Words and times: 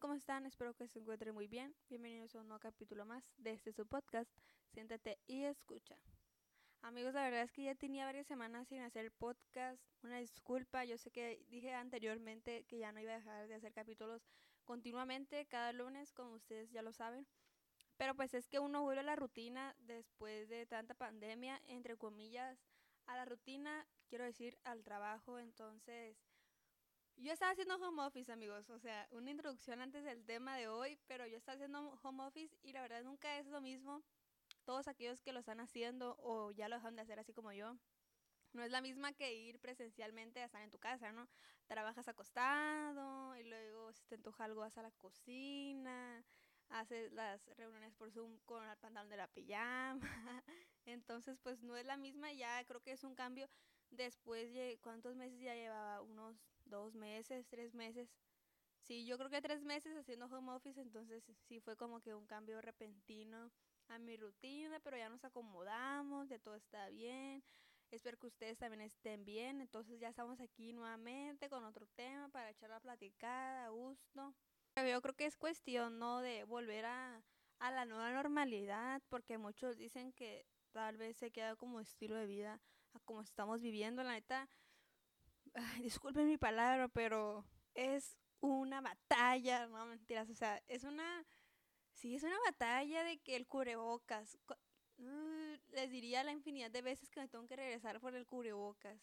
¿cómo 0.00 0.14
están? 0.14 0.46
Espero 0.46 0.72
que 0.72 0.88
se 0.88 0.98
encuentren 0.98 1.34
muy 1.34 1.46
bien. 1.46 1.74
Bienvenidos 1.90 2.34
a 2.34 2.40
un 2.40 2.48
nuevo 2.48 2.58
capítulo 2.58 3.04
más 3.04 3.22
de 3.36 3.52
este 3.52 3.70
su 3.70 3.86
podcast. 3.86 4.30
Siéntate 4.72 5.18
y 5.26 5.44
escucha. 5.44 5.94
Amigos, 6.80 7.12
la 7.12 7.24
verdad 7.24 7.42
es 7.42 7.52
que 7.52 7.64
ya 7.64 7.74
tenía 7.74 8.06
varias 8.06 8.26
semanas 8.26 8.66
sin 8.66 8.80
hacer 8.80 9.12
podcast. 9.12 9.78
Una 10.02 10.16
disculpa, 10.16 10.86
yo 10.86 10.96
sé 10.96 11.10
que 11.10 11.44
dije 11.50 11.74
anteriormente 11.74 12.64
que 12.64 12.78
ya 12.78 12.92
no 12.92 13.00
iba 13.00 13.12
a 13.12 13.16
dejar 13.16 13.46
de 13.46 13.54
hacer 13.54 13.74
capítulos 13.74 14.26
continuamente 14.64 15.44
cada 15.44 15.70
lunes, 15.74 16.14
como 16.14 16.32
ustedes 16.32 16.70
ya 16.70 16.80
lo 16.80 16.94
saben. 16.94 17.26
Pero 17.98 18.14
pues 18.14 18.32
es 18.32 18.48
que 18.48 18.58
uno 18.58 18.80
vuelve 18.80 19.00
a 19.00 19.04
la 19.04 19.16
rutina 19.16 19.76
después 19.80 20.48
de 20.48 20.64
tanta 20.64 20.94
pandemia, 20.94 21.60
entre 21.66 21.98
comillas, 21.98 22.58
a 23.04 23.16
la 23.16 23.26
rutina, 23.26 23.86
quiero 24.08 24.24
decir, 24.24 24.56
al 24.64 24.82
trabajo. 24.82 25.38
Entonces, 25.38 26.16
yo 27.20 27.32
estaba 27.32 27.52
haciendo 27.52 27.76
home 27.76 28.02
office, 28.02 28.32
amigos. 28.32 28.70
O 28.70 28.78
sea, 28.78 29.06
una 29.10 29.30
introducción 29.30 29.80
antes 29.80 30.04
del 30.04 30.24
tema 30.24 30.56
de 30.56 30.68
hoy, 30.68 30.98
pero 31.06 31.26
yo 31.26 31.36
estaba 31.36 31.54
haciendo 31.54 31.98
home 32.02 32.24
office 32.24 32.56
y 32.62 32.72
la 32.72 32.82
verdad 32.82 33.02
nunca 33.02 33.38
es 33.38 33.46
lo 33.46 33.60
mismo. 33.60 34.02
Todos 34.64 34.88
aquellos 34.88 35.20
que 35.22 35.32
lo 35.32 35.40
están 35.40 35.60
haciendo 35.60 36.16
o 36.20 36.50
ya 36.50 36.68
lo 36.68 36.76
dejan 36.76 36.96
de 36.96 37.02
hacer 37.02 37.18
así 37.18 37.32
como 37.32 37.52
yo. 37.52 37.76
No 38.52 38.64
es 38.64 38.70
la 38.70 38.80
misma 38.80 39.12
que 39.12 39.34
ir 39.34 39.60
presencialmente 39.60 40.40
a 40.40 40.46
estar 40.46 40.62
en 40.62 40.70
tu 40.70 40.78
casa, 40.78 41.12
¿no? 41.12 41.28
Trabajas 41.66 42.08
acostado 42.08 43.36
y 43.36 43.44
luego 43.44 43.92
si 43.92 44.04
te 44.06 44.16
antoja 44.16 44.44
algo 44.44 44.62
vas 44.62 44.76
a 44.78 44.82
la 44.82 44.90
cocina, 44.90 46.24
haces 46.70 47.12
las 47.12 47.46
reuniones 47.56 47.92
por 47.94 48.10
Zoom 48.10 48.38
con 48.46 48.66
el 48.68 48.76
pantalón 48.78 49.10
de 49.10 49.16
la 49.16 49.28
pijama. 49.28 50.00
Entonces, 50.86 51.38
pues 51.42 51.62
no 51.62 51.76
es 51.76 51.84
la 51.86 51.96
misma, 51.96 52.32
ya 52.32 52.64
creo 52.64 52.80
que 52.80 52.92
es 52.92 53.04
un 53.04 53.14
cambio 53.14 53.48
Después, 53.90 54.50
¿cuántos 54.82 55.16
meses 55.16 55.40
ya 55.40 55.54
llevaba? 55.54 56.00
Unos 56.02 56.36
dos 56.64 56.94
meses, 56.94 57.46
tres 57.48 57.74
meses. 57.74 58.08
Sí, 58.82 59.04
yo 59.06 59.18
creo 59.18 59.30
que 59.30 59.42
tres 59.42 59.62
meses 59.64 59.96
haciendo 59.96 60.26
home 60.26 60.52
office, 60.52 60.80
entonces 60.80 61.24
sí 61.48 61.60
fue 61.60 61.76
como 61.76 62.00
que 62.00 62.14
un 62.14 62.26
cambio 62.26 62.60
repentino 62.60 63.50
a 63.88 63.98
mi 63.98 64.16
rutina, 64.16 64.80
pero 64.80 64.96
ya 64.96 65.08
nos 65.08 65.24
acomodamos, 65.24 66.28
ya 66.28 66.38
todo 66.38 66.54
está 66.54 66.88
bien. 66.88 67.42
Espero 67.90 68.16
que 68.18 68.28
ustedes 68.28 68.58
también 68.58 68.82
estén 68.82 69.24
bien. 69.24 69.60
Entonces 69.60 69.98
ya 70.00 70.08
estamos 70.08 70.40
aquí 70.40 70.72
nuevamente 70.72 71.48
con 71.48 71.64
otro 71.64 71.86
tema 71.96 72.28
para 72.28 72.50
echar 72.50 72.70
la 72.70 72.80
platicada 72.80 73.66
a 73.66 73.70
gusto. 73.70 74.34
Yo 74.76 75.02
creo 75.02 75.14
que 75.14 75.26
es 75.26 75.36
cuestión, 75.36 75.98
¿no? 75.98 76.20
De 76.20 76.44
volver 76.44 76.86
a, 76.86 77.22
a 77.58 77.70
la 77.70 77.84
nueva 77.84 78.10
normalidad, 78.12 79.02
porque 79.08 79.38
muchos 79.38 79.76
dicen 79.76 80.12
que 80.12 80.46
tal 80.72 80.96
vez 80.96 81.16
se 81.16 81.30
queda 81.30 81.56
como 81.56 81.80
estilo 81.80 82.14
de 82.14 82.26
vida 82.26 82.60
a 82.94 83.00
como 83.00 83.20
estamos 83.20 83.60
viviendo. 83.60 84.02
La 84.02 84.12
neta, 84.12 84.48
disculpen 85.82 86.26
mi 86.26 86.38
palabra, 86.38 86.88
pero 86.88 87.44
es 87.74 88.16
una 88.40 88.80
batalla, 88.80 89.66
no 89.66 89.84
mentiras, 89.86 90.30
o 90.30 90.34
sea, 90.34 90.62
es 90.66 90.84
una, 90.84 91.26
sí, 91.92 92.14
es 92.14 92.22
una 92.22 92.38
batalla 92.46 93.04
de 93.04 93.18
que 93.18 93.36
el 93.36 93.46
cubrebocas, 93.46 94.38
uh, 94.98 95.56
les 95.72 95.90
diría 95.90 96.24
la 96.24 96.32
infinidad 96.32 96.70
de 96.70 96.82
veces 96.82 97.10
que 97.10 97.20
me 97.20 97.28
tengo 97.28 97.46
que 97.46 97.56
regresar 97.56 98.00
por 98.00 98.14
el 98.14 98.26
cubrebocas, 98.26 98.98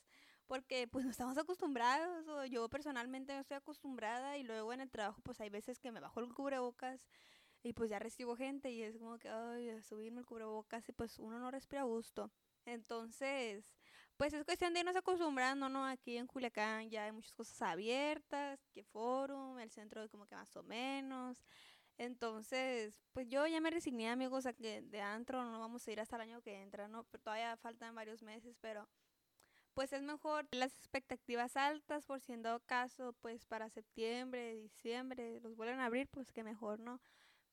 porque 0.47 0.87
pues 0.87 1.05
no 1.05 1.11
estamos 1.11 1.37
acostumbrados, 1.37 2.27
o 2.27 2.45
yo 2.45 2.67
personalmente 2.69 3.33
no 3.33 3.41
estoy 3.41 3.57
acostumbrada 3.57 4.37
y 4.37 4.43
luego 4.43 4.73
en 4.73 4.81
el 4.81 4.89
trabajo 4.89 5.21
pues 5.21 5.39
hay 5.41 5.49
veces 5.49 5.79
que 5.79 5.91
me 5.91 5.99
bajo 5.99 6.19
el 6.19 6.33
cubrebocas 6.33 7.07
y 7.63 7.73
pues 7.73 7.89
ya 7.89 7.99
recibo 7.99 8.35
gente 8.35 8.71
y 8.71 8.83
es 8.83 8.97
como 8.97 9.17
que, 9.19 9.29
ay, 9.29 9.81
subirme 9.81 10.19
el 10.19 10.25
cubrebocas 10.25 10.87
y 10.89 10.93
pues 10.93 11.19
uno 11.19 11.39
no 11.39 11.51
respira 11.51 11.81
a 11.81 11.85
gusto. 11.85 12.31
Entonces, 12.65 13.73
pues 14.17 14.33
es 14.33 14.43
cuestión 14.45 14.73
de 14.73 14.79
irnos 14.81 14.95
acostumbrando, 14.95 15.69
¿no? 15.69 15.85
Aquí 15.85 16.17
en 16.17 16.27
Culiacán 16.27 16.89
ya 16.89 17.05
hay 17.05 17.11
muchas 17.11 17.33
cosas 17.33 17.61
abiertas, 17.61 18.67
que 18.73 18.83
forum, 18.83 19.59
el 19.59 19.71
centro 19.71 20.07
como 20.09 20.25
que 20.27 20.35
más 20.35 20.55
o 20.55 20.63
menos. 20.63 21.43
Entonces, 21.97 23.01
pues 23.13 23.27
yo 23.27 23.47
ya 23.47 23.59
me 23.59 23.71
resigné, 23.71 24.09
amigos, 24.09 24.45
a 24.45 24.53
que 24.53 24.81
de 24.83 25.01
antro 25.01 25.43
no 25.43 25.59
vamos 25.59 25.87
a 25.87 25.91
ir 25.91 25.99
hasta 25.99 26.15
el 26.17 26.23
año 26.23 26.41
que 26.41 26.61
entra, 26.61 26.87
¿no? 26.87 27.03
Pero 27.05 27.23
todavía 27.23 27.57
faltan 27.57 27.95
varios 27.95 28.21
meses, 28.21 28.55
pero 28.61 28.87
pues 29.77 29.93
es 29.93 30.01
mejor 30.01 30.47
las 30.53 30.73
expectativas 30.73 31.55
altas 31.55 32.03
por 32.07 32.19
siendo 32.19 32.59
caso, 32.61 33.13
pues 33.21 33.45
para 33.45 33.69
septiembre, 33.69 34.55
diciembre, 34.55 35.39
los 35.41 35.55
vuelven 35.55 35.79
a 35.79 35.85
abrir, 35.85 36.07
pues 36.07 36.31
que 36.31 36.43
mejor, 36.43 36.79
¿no? 36.79 36.99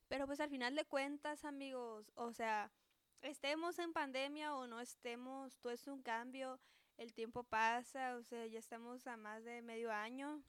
Pero 0.08 0.24
pues 0.26 0.40
al 0.40 0.48
final 0.48 0.74
de 0.74 0.86
cuentas, 0.86 1.44
amigos, 1.44 2.10
o 2.14 2.32
sea, 2.32 2.72
estemos 3.20 3.78
en 3.78 3.92
pandemia 3.92 4.56
o 4.56 4.66
no 4.66 4.80
estemos, 4.80 5.58
todo 5.58 5.74
es 5.74 5.86
un 5.86 6.00
cambio, 6.00 6.58
el 6.96 7.12
tiempo 7.12 7.44
pasa, 7.44 8.16
o 8.16 8.22
sea, 8.22 8.46
ya 8.46 8.58
estamos 8.58 9.06
a 9.06 9.18
más 9.18 9.44
de 9.44 9.60
medio 9.60 9.92
año 9.92 10.42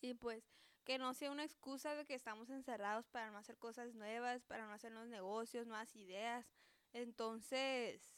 y 0.00 0.14
pues 0.14 0.44
que 0.84 0.98
no 0.98 1.12
sea 1.12 1.32
una 1.32 1.42
excusa 1.42 1.96
de 1.96 2.06
que 2.06 2.14
estamos 2.14 2.50
encerrados 2.50 3.08
para 3.08 3.32
no 3.32 3.38
hacer 3.38 3.58
cosas 3.58 3.96
nuevas, 3.96 4.44
para 4.44 4.64
no 4.68 4.72
hacer 4.72 4.92
nuevos 4.92 5.10
negocios, 5.10 5.66
nuevas 5.66 5.96
ideas. 5.96 6.46
Entonces, 6.92 8.13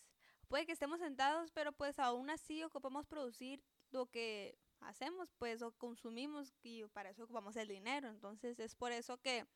puede 0.49 0.67
que 0.67 0.73
estemos 0.73 1.01
sentados, 1.01 1.51
pero 1.53 1.73
pues 1.73 1.99
aún 1.99 2.31
así 2.31 2.63
ocupamos 2.63 3.07
producir 3.07 3.63
lo 3.91 4.07
que 4.07 4.59
hacemos, 4.81 5.33
pues, 5.39 5.63
o 5.63 5.73
consumimos 5.73 6.53
y 6.63 6.85
para 6.87 7.11
eso 7.11 7.25
ocupamos 7.25 7.57
el 7.57 7.69
dinero. 7.69 8.09
Entonces, 8.09 8.59
es 8.59 8.75
por 8.75 8.93
eso 8.93 9.19
que 9.19 9.47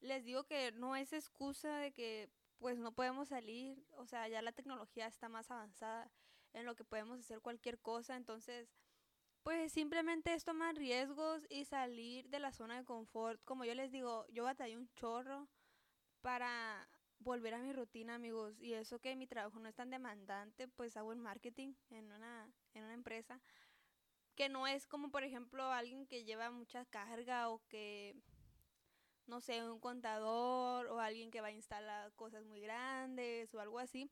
les 0.00 0.24
digo 0.24 0.44
que 0.44 0.72
no 0.72 0.96
es 0.96 1.12
excusa 1.12 1.78
de 1.78 1.92
que 1.92 2.30
pues 2.58 2.78
no 2.78 2.92
podemos 2.92 3.28
salir, 3.28 3.84
o 3.96 4.06
sea, 4.06 4.28
ya 4.28 4.40
la 4.40 4.52
tecnología 4.52 5.06
está 5.06 5.28
más 5.28 5.50
avanzada 5.50 6.10
en 6.52 6.64
lo 6.64 6.74
que 6.76 6.84
podemos 6.84 7.18
hacer 7.18 7.40
cualquier 7.40 7.78
cosa, 7.78 8.16
entonces, 8.16 8.72
pues 9.42 9.72
simplemente 9.72 10.32
es 10.32 10.44
tomar 10.44 10.74
riesgos 10.76 11.44
y 11.50 11.64
salir 11.64 12.28
de 12.30 12.38
la 12.38 12.52
zona 12.52 12.78
de 12.78 12.84
confort. 12.84 13.42
Como 13.44 13.64
yo 13.64 13.74
les 13.74 13.90
digo, 13.90 14.26
yo 14.28 14.44
batallé 14.44 14.76
un 14.76 14.88
chorro 14.94 15.48
para 16.22 16.88
volver 17.18 17.54
a 17.54 17.62
mi 17.62 17.72
rutina, 17.72 18.16
amigos, 18.16 18.58
y 18.60 18.74
eso 18.74 18.98
que 19.00 19.16
mi 19.16 19.26
trabajo 19.26 19.58
no 19.60 19.68
es 19.68 19.74
tan 19.74 19.90
demandante, 19.90 20.68
pues 20.68 20.96
hago 20.96 21.12
en 21.12 21.20
marketing 21.20 21.74
en 21.90 22.12
una 22.12 22.52
en 22.74 22.84
una 22.84 22.94
empresa 22.94 23.40
que 24.34 24.48
no 24.48 24.66
es 24.66 24.86
como 24.86 25.10
por 25.10 25.24
ejemplo 25.24 25.64
alguien 25.64 26.06
que 26.06 26.24
lleva 26.24 26.50
mucha 26.50 26.84
carga 26.86 27.48
o 27.50 27.60
que 27.68 28.16
no 29.26 29.40
sé, 29.40 29.62
un 29.62 29.80
contador 29.80 30.86
o 30.88 31.00
alguien 31.00 31.30
que 31.30 31.40
va 31.40 31.48
a 31.48 31.52
instalar 31.52 32.12
cosas 32.14 32.44
muy 32.44 32.60
grandes 32.60 33.54
o 33.54 33.60
algo 33.60 33.78
así. 33.78 34.10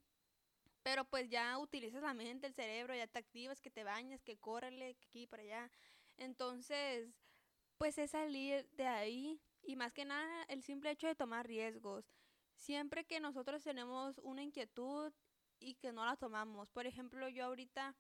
Pero 0.83 1.05
pues 1.05 1.29
ya 1.31 1.59
utilizas 1.59 2.03
la 2.03 2.15
mente, 2.15 2.47
el 2.47 2.55
cerebro, 2.55 2.95
ya 2.95 3.07
te 3.07 3.19
activas, 3.19 3.61
que 3.61 3.71
te 3.71 3.85
bañas, 3.85 4.23
que 4.23 4.39
córrele, 4.39 4.95
que 4.97 5.07
aquí 5.07 5.27
para 5.27 5.43
allá. 5.43 5.71
Entonces, 6.17 7.11
pues 7.79 7.99
es 7.99 8.13
salir 8.13 8.69
de 8.73 8.87
ahí 8.87 9.41
y 9.63 9.77
más 9.77 9.93
que 9.93 10.05
nada 10.05 10.45
el 10.49 10.63
simple 10.63 10.91
hecho 10.91 11.07
de 11.07 11.15
tomar 11.15 11.47
riesgos. 11.47 12.07
Siempre 12.55 13.05
que 13.05 13.21
nosotros 13.21 13.63
tenemos 13.63 14.19
una 14.19 14.43
inquietud 14.43 15.13
y 15.59 15.75
que 15.75 15.93
no 15.93 16.05
la 16.05 16.17
tomamos. 16.17 16.71
Por 16.71 16.87
ejemplo, 16.87 17.29
yo 17.29 17.47
ahorita 17.47 17.95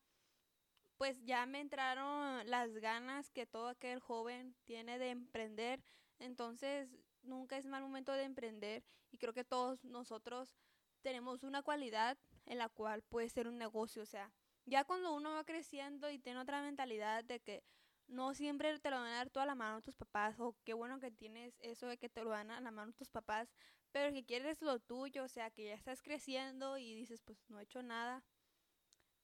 pues 0.97 1.25
ya 1.25 1.47
me 1.47 1.61
entraron 1.61 2.49
las 2.49 2.73
ganas 2.75 3.31
que 3.31 3.47
todo 3.47 3.69
aquel 3.69 3.99
joven 3.99 4.55
tiene 4.65 4.99
de 4.99 5.11
emprender 5.11 5.83
entonces, 6.23 6.89
nunca 7.23 7.57
es 7.57 7.67
mal 7.67 7.83
momento 7.83 8.12
de 8.12 8.23
emprender 8.23 8.85
y 9.11 9.19
creo 9.19 9.33
que 9.33 9.45
todos 9.45 9.85
nosotros 9.85 10.55
tenemos 11.01 11.43
una 11.43 11.62
cualidad 11.62 12.17
en 12.47 12.59
la 12.59 12.69
cual 12.69 13.03
puede 13.03 13.29
ser 13.29 13.49
un 13.49 13.59
negocio. 13.59 14.03
O 14.03 14.07
sea, 14.07 14.33
ya 14.65 14.85
cuando 14.85 15.12
uno 15.12 15.33
va 15.33 15.45
creciendo 15.45 16.11
y 16.11 16.21
tiene 16.21 16.39
otra 16.39 16.62
mentalidad 16.62 17.25
de 17.25 17.41
que 17.41 17.65
no 18.12 18.34
siempre 18.34 18.78
te 18.78 18.91
lo 18.91 18.97
van 18.97 19.12
a 19.12 19.17
dar 19.17 19.31
toda 19.31 19.47
la 19.47 19.55
mano 19.55 19.83
tus 19.83 19.97
papás, 19.97 20.39
o 20.39 20.56
qué 20.65 20.75
bueno 20.75 21.00
que 21.00 21.11
tienes 21.11 21.59
eso 21.61 21.87
de 21.87 21.99
que 21.99 22.09
te 22.09 22.23
lo 22.23 22.31
dan 22.31 22.50
a 22.50 22.61
la 22.61 22.71
mano 22.71 22.93
tus 22.93 23.11
papás, 23.11 23.53
pero 23.91 24.12
que 24.12 24.25
quieres 24.25 24.62
lo 24.62 24.78
tuyo, 24.81 25.25
o 25.25 25.28
sea, 25.28 25.50
que 25.50 25.65
ya 25.65 25.75
estás 25.75 26.03
creciendo 26.03 26.78
y 26.78 26.95
dices, 26.95 27.21
pues 27.23 27.39
no 27.49 27.59
he 27.59 27.65
hecho 27.65 27.83
nada, 27.83 28.23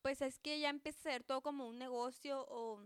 pues 0.02 0.22
es 0.22 0.38
que 0.38 0.60
ya 0.60 0.70
empieza 0.70 0.98
a 0.98 1.12
ser 1.12 1.24
todo 1.24 1.42
como 1.42 1.68
un 1.68 1.78
negocio 1.78 2.46
o, 2.48 2.82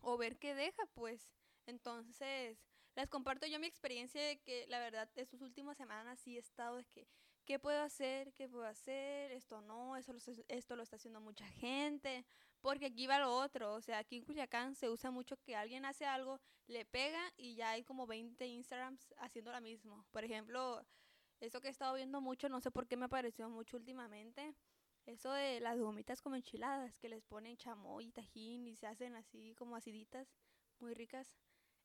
o 0.00 0.16
ver 0.18 0.38
qué 0.38 0.54
deja, 0.54 0.86
pues. 0.94 1.30
Entonces, 1.66 2.58
les 2.94 3.08
comparto 3.08 3.46
yo 3.46 3.58
mi 3.58 3.66
experiencia 3.66 4.22
de 4.22 4.38
que 4.38 4.66
la 4.68 4.78
verdad 4.78 5.08
estas 5.16 5.40
últimas 5.42 5.76
semanas 5.76 6.20
sí 6.20 6.36
he 6.36 6.40
estado 6.40 6.76
de 6.76 6.84
que, 6.84 7.08
¿qué 7.44 7.58
puedo 7.58 7.82
hacer? 7.82 8.32
¿Qué 8.34 8.48
puedo 8.48 8.66
hacer? 8.66 9.32
Esto 9.32 9.60
no, 9.62 9.96
eso 9.96 10.14
esto 10.48 10.76
lo 10.76 10.82
está 10.82 10.96
haciendo 10.96 11.20
mucha 11.20 11.46
gente, 11.46 12.24
porque 12.64 12.86
aquí 12.86 13.06
va 13.06 13.18
lo 13.18 13.30
otro, 13.30 13.74
o 13.74 13.82
sea, 13.82 13.98
aquí 13.98 14.16
en 14.16 14.24
Culiacán 14.24 14.74
se 14.74 14.88
usa 14.88 15.10
mucho 15.10 15.36
que 15.36 15.54
alguien 15.54 15.84
hace 15.84 16.06
algo, 16.06 16.40
le 16.66 16.86
pega 16.86 17.20
y 17.36 17.56
ya 17.56 17.68
hay 17.68 17.84
como 17.84 18.06
20 18.06 18.46
Instagrams 18.46 19.14
haciendo 19.18 19.52
lo 19.52 19.60
mismo. 19.60 20.06
Por 20.12 20.24
ejemplo, 20.24 20.82
eso 21.40 21.60
que 21.60 21.68
he 21.68 21.70
estado 21.70 21.94
viendo 21.94 22.22
mucho, 22.22 22.48
no 22.48 22.62
sé 22.62 22.70
por 22.70 22.86
qué 22.86 22.96
me 22.96 23.04
apareció 23.04 23.50
mucho 23.50 23.76
últimamente, 23.76 24.54
eso 25.04 25.30
de 25.30 25.60
las 25.60 25.78
gomitas 25.78 26.22
como 26.22 26.36
enchiladas, 26.36 26.96
que 26.96 27.10
les 27.10 27.22
ponen 27.22 27.58
chamoy 27.58 28.06
y 28.06 28.12
tajín 28.12 28.66
y 28.66 28.76
se 28.76 28.86
hacen 28.86 29.14
así 29.14 29.54
como 29.56 29.76
aciditas, 29.76 30.34
muy 30.78 30.94
ricas 30.94 31.36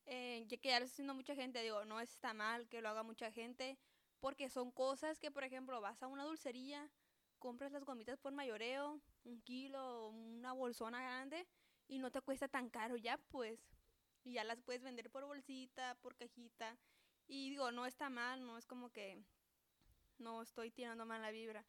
eh, 0.06 0.48
que 0.48 0.70
ya 0.70 0.80
lo 0.80 0.86
está 0.86 0.94
haciendo 0.94 1.14
mucha 1.14 1.36
gente, 1.36 1.62
digo, 1.62 1.84
no 1.84 2.00
está 2.00 2.34
mal 2.34 2.70
que 2.70 2.82
lo 2.82 2.88
haga 2.88 3.04
mucha 3.04 3.34
gente, 3.34 3.78
porque 4.22 4.50
son 4.50 4.72
cosas 4.72 5.20
que, 5.20 5.30
por 5.30 5.44
ejemplo, 5.44 5.82
vas 5.82 6.02
a 6.02 6.08
una 6.08 6.24
dulcería, 6.24 6.90
compras 7.40 7.72
las 7.72 7.86
gomitas 7.86 8.20
por 8.20 8.34
mayoreo, 8.34 9.02
un 9.24 9.42
kilo, 9.42 10.10
una 10.10 10.54
bolsona 10.54 11.02
grande, 11.02 11.48
y 11.88 11.98
no 12.00 12.12
te 12.12 12.22
cuesta 12.22 12.48
tan 12.48 12.70
caro 12.70 12.96
ya, 12.98 13.18
pues. 13.30 13.60
y 14.24 14.34
ya 14.34 14.44
las 14.44 14.62
puedes 14.62 14.84
vender 14.84 15.10
por 15.10 15.26
bolsita, 15.26 15.96
por 16.02 16.16
cajita. 16.16 16.78
Y 17.28 17.50
digo, 17.50 17.72
no 17.72 17.86
está 17.86 18.10
mal, 18.10 18.46
no 18.46 18.58
es 18.58 18.66
como 18.66 18.90
que 18.90 19.24
no 20.18 20.42
estoy 20.42 20.72
tirando 20.72 21.06
mala 21.06 21.32
vibra. 21.32 21.66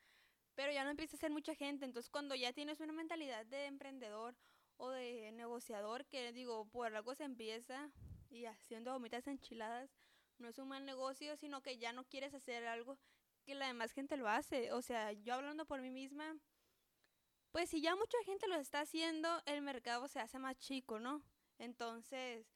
Pero 0.55 0.73
ya 0.73 0.85
no 0.85 0.91
empieza 0.91 1.17
a 1.17 1.21
ser 1.21 1.31
mucha 1.31 1.55
gente. 1.55 1.85
Entonces, 1.85 2.11
cuando 2.11 2.35
ya 2.35 2.53
tienes 2.53 2.81
una 2.81 2.93
mentalidad 2.93 3.47
de 3.47 3.67
emprendedor 3.67 4.37
o 4.77 4.91
de 4.91 5.33
negociador, 5.33 6.07
que 6.07 6.33
digo, 6.33 6.67
por 6.67 6.95
algo 6.95 7.15
se 7.15 7.25
empieza 7.25 7.91
y 8.29 8.47
haciendo 8.47 8.93
gomitas 8.93 9.27
enchiladas, 9.27 9.91
no 10.39 10.49
es 10.49 10.59
un 10.59 10.69
mal 10.69 10.85
negocio, 10.85 11.37
sino 11.37 11.63
que 11.63 11.79
ya 11.79 11.93
no 11.93 12.05
quieres 12.05 12.35
hacer 12.35 12.67
algo 12.67 12.99
que 13.51 13.57
la 13.57 13.67
demás 13.67 13.91
gente 13.91 14.17
lo 14.17 14.29
hace. 14.29 14.73
O 14.73 14.81
sea, 14.81 15.11
yo 15.11 15.35
hablando 15.35 15.67
por 15.67 15.81
mí 15.81 15.91
misma, 15.91 16.37
pues 17.51 17.69
si 17.71 17.81
ya 17.81 17.97
mucha 17.97 18.17
gente 18.25 18.47
lo 18.47 18.55
está 18.55 18.81
haciendo, 18.81 19.43
el 19.45 19.61
mercado 19.61 20.07
se 20.07 20.21
hace 20.21 20.39
más 20.39 20.57
chico, 20.57 21.01
¿no? 21.01 21.21
Entonces, 21.59 22.47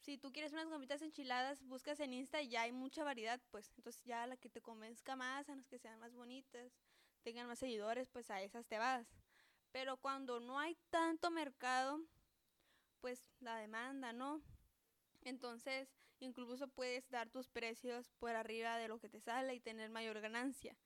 si 0.00 0.18
tú 0.18 0.32
quieres 0.32 0.52
unas 0.52 0.68
gomitas 0.68 1.02
enchiladas, 1.02 1.62
buscas 1.62 2.00
en 2.00 2.12
Insta 2.12 2.42
y 2.42 2.48
ya 2.48 2.62
hay 2.62 2.72
mucha 2.72 3.04
variedad, 3.04 3.40
pues 3.52 3.70
entonces 3.76 4.02
ya 4.04 4.26
la 4.26 4.36
que 4.36 4.50
te 4.50 4.60
convenzca 4.60 5.14
más, 5.14 5.48
a 5.48 5.54
las 5.54 5.68
que 5.68 5.78
sean 5.78 6.00
más 6.00 6.12
bonitas, 6.14 6.72
tengan 7.22 7.46
más 7.46 7.60
seguidores, 7.60 8.08
pues 8.08 8.28
a 8.30 8.42
esas 8.42 8.66
te 8.66 8.78
vas. 8.78 9.06
Pero 9.70 9.98
cuando 9.98 10.40
no 10.40 10.58
hay 10.58 10.76
tanto 10.90 11.30
mercado, 11.30 12.00
pues 13.00 13.30
la 13.38 13.56
demanda, 13.56 14.12
¿no? 14.12 14.42
Entonces, 15.22 15.88
incluso 16.20 16.68
puedes 16.68 17.08
dar 17.10 17.30
tus 17.30 17.48
precios 17.48 18.10
por 18.18 18.30
arriba 18.30 18.76
de 18.78 18.88
lo 18.88 18.98
que 18.98 19.08
te 19.08 19.20
sale 19.20 19.54
y 19.54 19.60
tener 19.60 19.90
mayor 19.90 20.20
ganancia. 20.20 20.76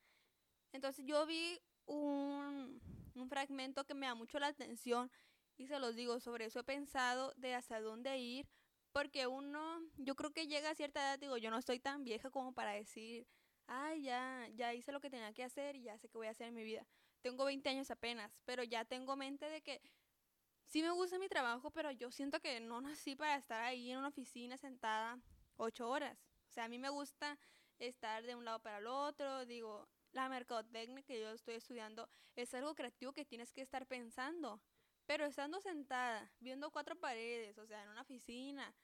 Entonces, 0.72 1.04
yo 1.06 1.26
vi 1.26 1.60
un, 1.86 2.80
un 3.14 3.28
fragmento 3.28 3.84
que 3.84 3.94
me 3.94 4.06
da 4.06 4.14
mucho 4.14 4.38
la 4.38 4.48
atención 4.48 5.10
y 5.56 5.66
se 5.66 5.78
los 5.80 5.96
digo, 5.96 6.20
sobre 6.20 6.46
eso 6.46 6.60
he 6.60 6.64
pensado 6.64 7.32
de 7.36 7.54
hasta 7.54 7.80
dónde 7.80 8.16
ir, 8.19 8.46
porque 8.92 9.26
uno, 9.26 9.80
yo 9.96 10.14
creo 10.14 10.32
que 10.32 10.46
llega 10.46 10.70
a 10.70 10.75
cierta 10.75 11.00
edad, 11.00 11.19
digo, 11.19 11.36
yo 11.36 11.50
no 11.50 11.58
estoy 11.58 11.80
tan 11.80 12.04
vieja 12.04 12.30
como 12.30 12.52
para 12.52 12.72
decir, 12.72 13.26
ay, 13.66 14.02
ya, 14.02 14.48
ya 14.54 14.72
hice 14.72 14.92
lo 14.92 15.00
que 15.00 15.10
tenía 15.10 15.32
que 15.32 15.44
hacer 15.44 15.76
y 15.76 15.82
ya 15.82 15.98
sé 15.98 16.08
qué 16.08 16.16
voy 16.16 16.28
a 16.28 16.30
hacer 16.30 16.48
en 16.48 16.54
mi 16.54 16.62
vida. 16.62 16.86
Tengo 17.22 17.44
20 17.44 17.69
años 17.69 17.90
apenas, 17.90 18.38
pero 18.44 18.62
ya 18.62 18.84
tengo 18.84 19.16
mente 19.16 19.50
de 19.50 19.60
que 19.60 19.82
sí 20.69 20.82
me 20.82 20.91
gusta 20.91 21.19
mi 21.19 21.29
trabajo, 21.29 21.70
pero 21.70 21.91
yo 21.91 22.11
siento 22.11 22.41
que 22.41 22.61
no 22.61 22.81
nací 22.81 23.17
para 23.17 23.37
estar 23.37 23.62
ahí 23.62 23.91
en 23.91 23.99
una 23.99 24.09
oficina 24.09 24.56
sentada 24.56 25.19
ocho 25.56 25.88
horas. 25.88 26.17
O 26.49 26.53
sea, 26.53 26.65
a 26.65 26.69
mí 26.69 26.79
me 26.79 26.91
gusta 26.91 27.38
estar 27.79 28.23
de 28.23 28.35
un 28.35 28.44
lado 28.44 28.61
para 28.61 28.79
el 28.79 28.87
otro, 28.87 29.44
digo, 29.47 29.88
la 30.12 30.29
mercadotecnia 30.29 31.03
que 31.03 31.20
yo 31.20 31.31
estoy 31.31 31.55
estudiando 31.55 32.09
es 32.37 32.53
algo 32.55 32.75
creativo 32.75 33.12
que 33.12 33.25
tienes 33.25 33.53
que 33.53 33.62
estar 33.62 33.87
pensando. 33.87 34.61
Pero 35.06 35.25
estando 35.25 35.61
sentada, 35.61 36.31
viendo 36.38 36.71
cuatro 36.71 36.94
paredes, 36.94 37.56
o 37.56 37.67
sea, 37.67 37.82
en 37.82 37.88
una 37.88 38.03
oficina, 38.03 38.75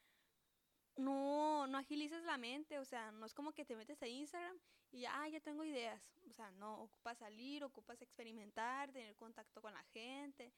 no, 0.96 1.66
no 1.66 1.76
agilizas 1.76 2.22
la 2.24 2.38
mente, 2.38 2.78
o 2.78 2.84
sea, 2.84 3.12
no 3.12 3.26
es 3.26 3.34
como 3.34 3.52
que 3.52 3.66
te 3.66 3.76
metes 3.76 4.02
a 4.02 4.06
Instagram 4.06 4.58
y 4.90 5.00
ya, 5.00 5.22
ah, 5.22 5.28
ya 5.28 5.40
tengo 5.40 5.64
ideas. 5.64 6.00
O 6.26 6.32
sea, 6.32 6.50
no, 6.52 6.80
ocupas 6.80 7.18
salir, 7.18 7.62
ocupas 7.62 8.00
experimentar, 8.00 8.90
tener 8.90 9.14
contacto 9.16 9.60
con 9.60 9.74
la 9.74 9.82
gente, 9.92 10.50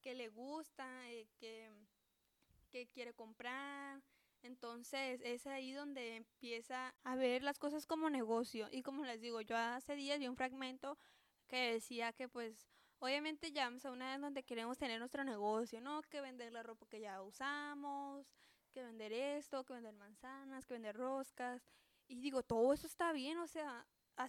que 0.00 0.14
le 0.14 0.28
gusta, 0.28 0.86
eh, 1.10 1.26
que, 1.38 1.70
quiere 2.92 3.12
comprar. 3.12 4.02
Entonces 4.42 5.20
es 5.24 5.46
ahí 5.46 5.72
donde 5.72 6.16
empieza 6.16 6.94
a 7.02 7.16
ver 7.16 7.42
las 7.42 7.58
cosas 7.58 7.86
como 7.86 8.08
negocio. 8.08 8.68
Y 8.70 8.82
como 8.82 9.04
les 9.04 9.20
digo, 9.20 9.40
yo 9.40 9.56
hace 9.56 9.96
días 9.96 10.18
vi 10.20 10.28
un 10.28 10.36
fragmento 10.36 10.96
que 11.48 11.72
decía 11.72 12.12
que 12.12 12.28
pues 12.28 12.68
Obviamente 13.00 13.52
ya 13.52 13.66
vamos 13.66 13.84
a 13.84 13.92
una 13.92 14.10
vez 14.10 14.20
donde 14.20 14.42
queremos 14.42 14.76
tener 14.76 14.98
nuestro 14.98 15.22
negocio, 15.22 15.80
¿no? 15.80 16.02
Que 16.02 16.20
vender 16.20 16.52
la 16.52 16.64
ropa 16.64 16.86
que 16.88 17.00
ya 17.00 17.22
usamos, 17.22 18.26
que 18.72 18.82
vender 18.82 19.12
esto, 19.12 19.64
que 19.64 19.72
vender 19.72 19.94
manzanas, 19.94 20.66
que 20.66 20.74
vender 20.74 20.96
roscas. 20.96 21.62
Y 22.08 22.20
digo, 22.20 22.42
todo 22.42 22.72
eso 22.72 22.88
está 22.88 23.12
bien, 23.12 23.38
o 23.38 23.46
sea, 23.46 23.86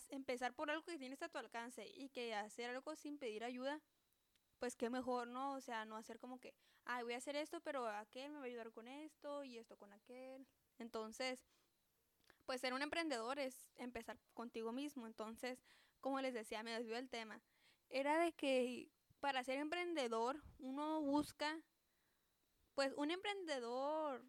empezar 0.09 0.53
por 0.53 0.69
algo 0.69 0.83
que 0.83 0.99
tienes 0.99 1.21
a 1.23 1.29
tu 1.29 1.39
alcance 1.39 1.87
y 1.95 2.09
que 2.09 2.35
hacer 2.35 2.69
algo 2.69 2.95
sin 2.95 3.17
pedir 3.17 3.43
ayuda, 3.43 3.81
pues 4.59 4.75
qué 4.75 4.89
mejor, 4.89 5.27
¿no? 5.27 5.53
O 5.53 5.61
sea, 5.61 5.85
no 5.85 5.95
hacer 5.95 6.19
como 6.19 6.39
que, 6.39 6.53
ay, 6.85 7.03
voy 7.03 7.13
a 7.13 7.17
hacer 7.17 7.35
esto, 7.35 7.61
pero 7.61 7.87
aquel 7.87 8.31
me 8.31 8.37
va 8.37 8.43
a 8.43 8.47
ayudar 8.47 8.71
con 8.71 8.87
esto 8.87 9.43
y 9.43 9.57
esto 9.57 9.77
con 9.77 9.91
aquel. 9.93 10.45
Entonces, 10.77 11.39
pues 12.45 12.61
ser 12.61 12.73
un 12.73 12.81
emprendedor 12.81 13.39
es 13.39 13.67
empezar 13.77 14.17
contigo 14.33 14.71
mismo. 14.71 15.07
Entonces, 15.07 15.63
como 16.01 16.21
les 16.21 16.33
decía, 16.33 16.63
me 16.63 16.71
desvió 16.71 16.97
el 16.97 17.09
tema 17.09 17.41
era 17.89 18.19
de 18.19 18.31
que 18.33 18.89
para 19.19 19.43
ser 19.43 19.59
emprendedor 19.59 20.41
uno 20.59 21.01
busca, 21.01 21.59
pues 22.73 22.93
un 22.95 23.11
emprendedor, 23.11 24.23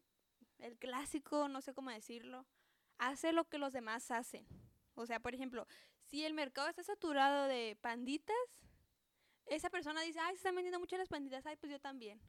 el 0.58 0.76
clásico, 0.78 1.48
no 1.48 1.60
sé 1.60 1.74
cómo 1.74 1.90
decirlo, 1.90 2.46
hace 2.98 3.32
lo 3.32 3.44
que 3.44 3.58
los 3.58 3.72
demás 3.72 4.10
hacen. 4.10 4.46
O 4.94 5.06
sea, 5.06 5.20
por 5.20 5.34
ejemplo, 5.34 5.66
si 6.02 6.24
el 6.24 6.34
mercado 6.34 6.68
está 6.68 6.82
saturado 6.82 7.46
de 7.46 7.76
panditas, 7.80 8.36
esa 9.50 9.68
persona 9.68 10.00
dice, 10.02 10.20
ay, 10.20 10.32
se 10.34 10.38
están 10.38 10.54
vendiendo 10.54 10.80
mucho 10.80 10.96
las 10.96 11.08
panditas, 11.08 11.44
ay, 11.44 11.56
pues 11.56 11.70
yo 11.70 11.80
también. 11.80 12.20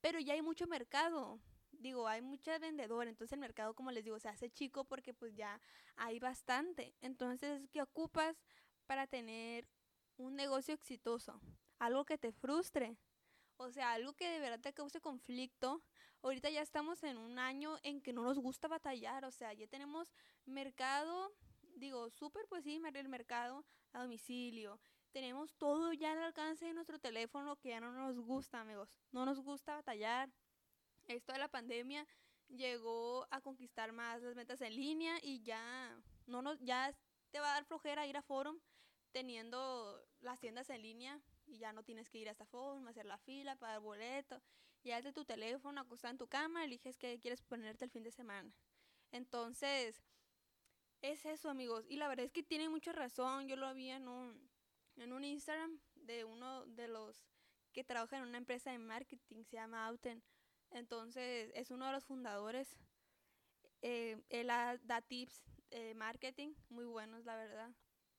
Pero 0.00 0.18
ya 0.18 0.34
hay 0.34 0.42
mucho 0.42 0.66
mercado, 0.66 1.38
digo, 1.70 2.08
hay 2.08 2.22
mucha 2.22 2.58
vendedora, 2.58 3.08
entonces 3.08 3.32
el 3.32 3.40
mercado, 3.40 3.74
como 3.74 3.92
les 3.92 4.04
digo, 4.04 4.18
se 4.18 4.28
hace 4.28 4.50
chico 4.50 4.84
porque 4.84 5.14
pues 5.14 5.36
ya 5.36 5.60
hay 5.96 6.18
bastante. 6.18 6.94
Entonces, 7.00 7.68
¿qué 7.70 7.82
ocupas 7.82 8.36
para 8.86 9.06
tener 9.06 9.68
un 10.16 10.34
negocio 10.34 10.74
exitoso, 10.74 11.40
algo 11.78 12.04
que 12.04 12.18
te 12.18 12.32
frustre, 12.32 12.96
o 13.56 13.70
sea, 13.70 13.92
algo 13.92 14.12
que 14.14 14.28
de 14.28 14.40
verdad 14.40 14.60
te 14.60 14.72
cause 14.72 15.00
conflicto. 15.00 15.82
Ahorita 16.22 16.50
ya 16.50 16.62
estamos 16.62 17.02
en 17.02 17.16
un 17.16 17.38
año 17.38 17.78
en 17.82 18.00
que 18.00 18.12
no 18.12 18.22
nos 18.22 18.38
gusta 18.38 18.68
batallar, 18.68 19.24
o 19.24 19.30
sea, 19.30 19.52
ya 19.52 19.66
tenemos 19.66 20.12
mercado, 20.44 21.32
digo, 21.74 22.10
súper 22.10 22.46
pues 22.48 22.64
sí, 22.64 22.80
el 22.82 23.08
mercado 23.08 23.64
a 23.92 24.02
domicilio. 24.02 24.80
Tenemos 25.12 25.54
todo 25.56 25.92
ya 25.92 26.12
al 26.12 26.22
alcance 26.22 26.64
de 26.64 26.72
nuestro 26.72 26.98
teléfono 26.98 27.56
que 27.56 27.68
ya 27.68 27.80
no 27.80 27.92
nos 27.92 28.18
gusta, 28.18 28.60
amigos. 28.60 28.98
No 29.10 29.26
nos 29.26 29.40
gusta 29.40 29.74
batallar. 29.74 30.30
Esto 31.04 31.32
de 31.32 31.38
la 31.38 31.48
pandemia 31.48 32.06
llegó 32.48 33.26
a 33.30 33.40
conquistar 33.40 33.92
más 33.92 34.22
las 34.22 34.34
ventas 34.34 34.60
en 34.62 34.74
línea 34.74 35.18
y 35.22 35.42
ya 35.42 36.00
no 36.26 36.42
nos 36.42 36.60
ya 36.60 36.94
te 37.30 37.40
va 37.40 37.50
a 37.50 37.54
dar 37.54 37.64
flojera 37.64 38.06
ir 38.06 38.16
a 38.16 38.22
forum 38.22 38.58
teniendo 39.10 40.02
las 40.20 40.40
tiendas 40.40 40.70
en 40.70 40.82
línea 40.82 41.20
y 41.46 41.58
ya 41.58 41.72
no 41.72 41.82
tienes 41.82 42.08
que 42.08 42.18
ir 42.18 42.28
a 42.28 42.32
esta 42.32 42.46
forma, 42.46 42.90
hacer 42.90 43.04
la 43.04 43.18
fila, 43.18 43.56
pagar 43.56 43.80
boleto, 43.80 44.40
ya 44.84 45.00
de 45.00 45.12
tu 45.12 45.24
teléfono, 45.24 45.80
acostado 45.80 46.12
en 46.12 46.18
tu 46.18 46.26
cama, 46.26 46.64
eliges 46.64 46.96
qué 46.96 47.18
quieres 47.20 47.42
ponerte 47.42 47.84
el 47.84 47.90
fin 47.90 48.02
de 48.02 48.10
semana. 48.10 48.50
Entonces, 49.10 50.02
es 51.02 51.26
eso, 51.26 51.50
amigos. 51.50 51.84
Y 51.88 51.96
la 51.96 52.08
verdad 52.08 52.24
es 52.24 52.32
que 52.32 52.42
tienen 52.42 52.70
mucha 52.70 52.92
razón. 52.92 53.48
Yo 53.48 53.56
lo 53.56 53.70
en 53.70 54.08
un, 54.08 54.51
en 54.96 55.12
un 55.12 55.24
Instagram 55.24 55.80
de 55.94 56.24
uno 56.24 56.66
de 56.66 56.88
los 56.88 57.24
que 57.72 57.84
trabaja 57.84 58.18
en 58.18 58.24
una 58.24 58.38
empresa 58.38 58.70
de 58.70 58.78
marketing, 58.78 59.44
se 59.44 59.56
llama 59.56 59.86
Auten. 59.86 60.22
Entonces, 60.70 61.50
es 61.54 61.70
uno 61.70 61.86
de 61.86 61.92
los 61.92 62.04
fundadores. 62.04 62.78
Eh, 63.80 64.22
él 64.28 64.46
da 64.46 65.00
tips 65.02 65.42
de 65.70 65.94
marketing 65.94 66.54
muy 66.68 66.84
buenos, 66.84 67.24
la 67.24 67.36
verdad. 67.36 67.70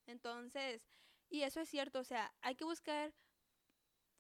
Entonces, 0.07 0.81
y 1.29 1.43
eso 1.43 1.61
es 1.61 1.69
cierto, 1.69 1.99
o 1.99 2.03
sea, 2.03 2.33
hay 2.41 2.55
que 2.55 2.65
buscar 2.65 3.13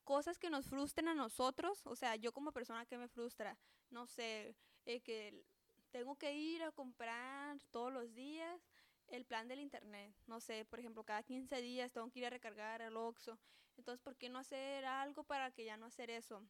cosas 0.03 0.37
que 0.37 0.49
nos 0.49 0.65
frustren 0.65 1.07
a 1.07 1.13
nosotros, 1.13 1.81
o 1.85 1.95
sea, 1.95 2.15
yo 2.15 2.31
como 2.31 2.51
persona 2.51 2.85
que 2.85 2.97
me 2.97 3.07
frustra, 3.07 3.57
no 3.89 4.07
sé, 4.07 4.55
eh, 4.85 5.01
que 5.01 5.45
tengo 5.91 6.15
que 6.15 6.33
ir 6.33 6.63
a 6.63 6.71
comprar 6.71 7.59
todos 7.71 7.91
los 7.93 8.13
días 8.13 8.61
el 9.07 9.25
plan 9.25 9.47
del 9.47 9.59
internet, 9.59 10.13
no 10.27 10.39
sé, 10.39 10.65
por 10.65 10.79
ejemplo, 10.79 11.03
cada 11.03 11.23
15 11.23 11.61
días 11.61 11.91
tengo 11.91 12.09
que 12.09 12.19
ir 12.19 12.25
a 12.25 12.29
recargar 12.29 12.81
el 12.81 12.97
Oxxo, 12.97 13.37
entonces, 13.77 14.01
¿por 14.01 14.15
qué 14.15 14.29
no 14.29 14.39
hacer 14.39 14.85
algo 14.85 15.23
para 15.23 15.51
que 15.51 15.65
ya 15.65 15.77
no 15.77 15.87
hacer 15.87 16.09
eso? 16.09 16.45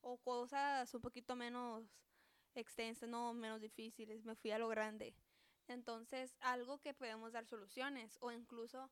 O 0.00 0.18
cosas 0.18 0.92
un 0.94 1.00
poquito 1.00 1.36
menos 1.36 1.84
extensas, 2.54 3.08
no, 3.08 3.32
menos 3.34 3.60
difíciles, 3.60 4.24
me 4.24 4.36
fui 4.36 4.50
a 4.50 4.58
lo 4.58 4.68
grande. 4.68 5.14
Entonces, 5.68 6.36
algo 6.40 6.78
que 6.78 6.94
podemos 6.94 7.32
dar 7.32 7.46
soluciones 7.46 8.18
o 8.20 8.30
incluso 8.30 8.90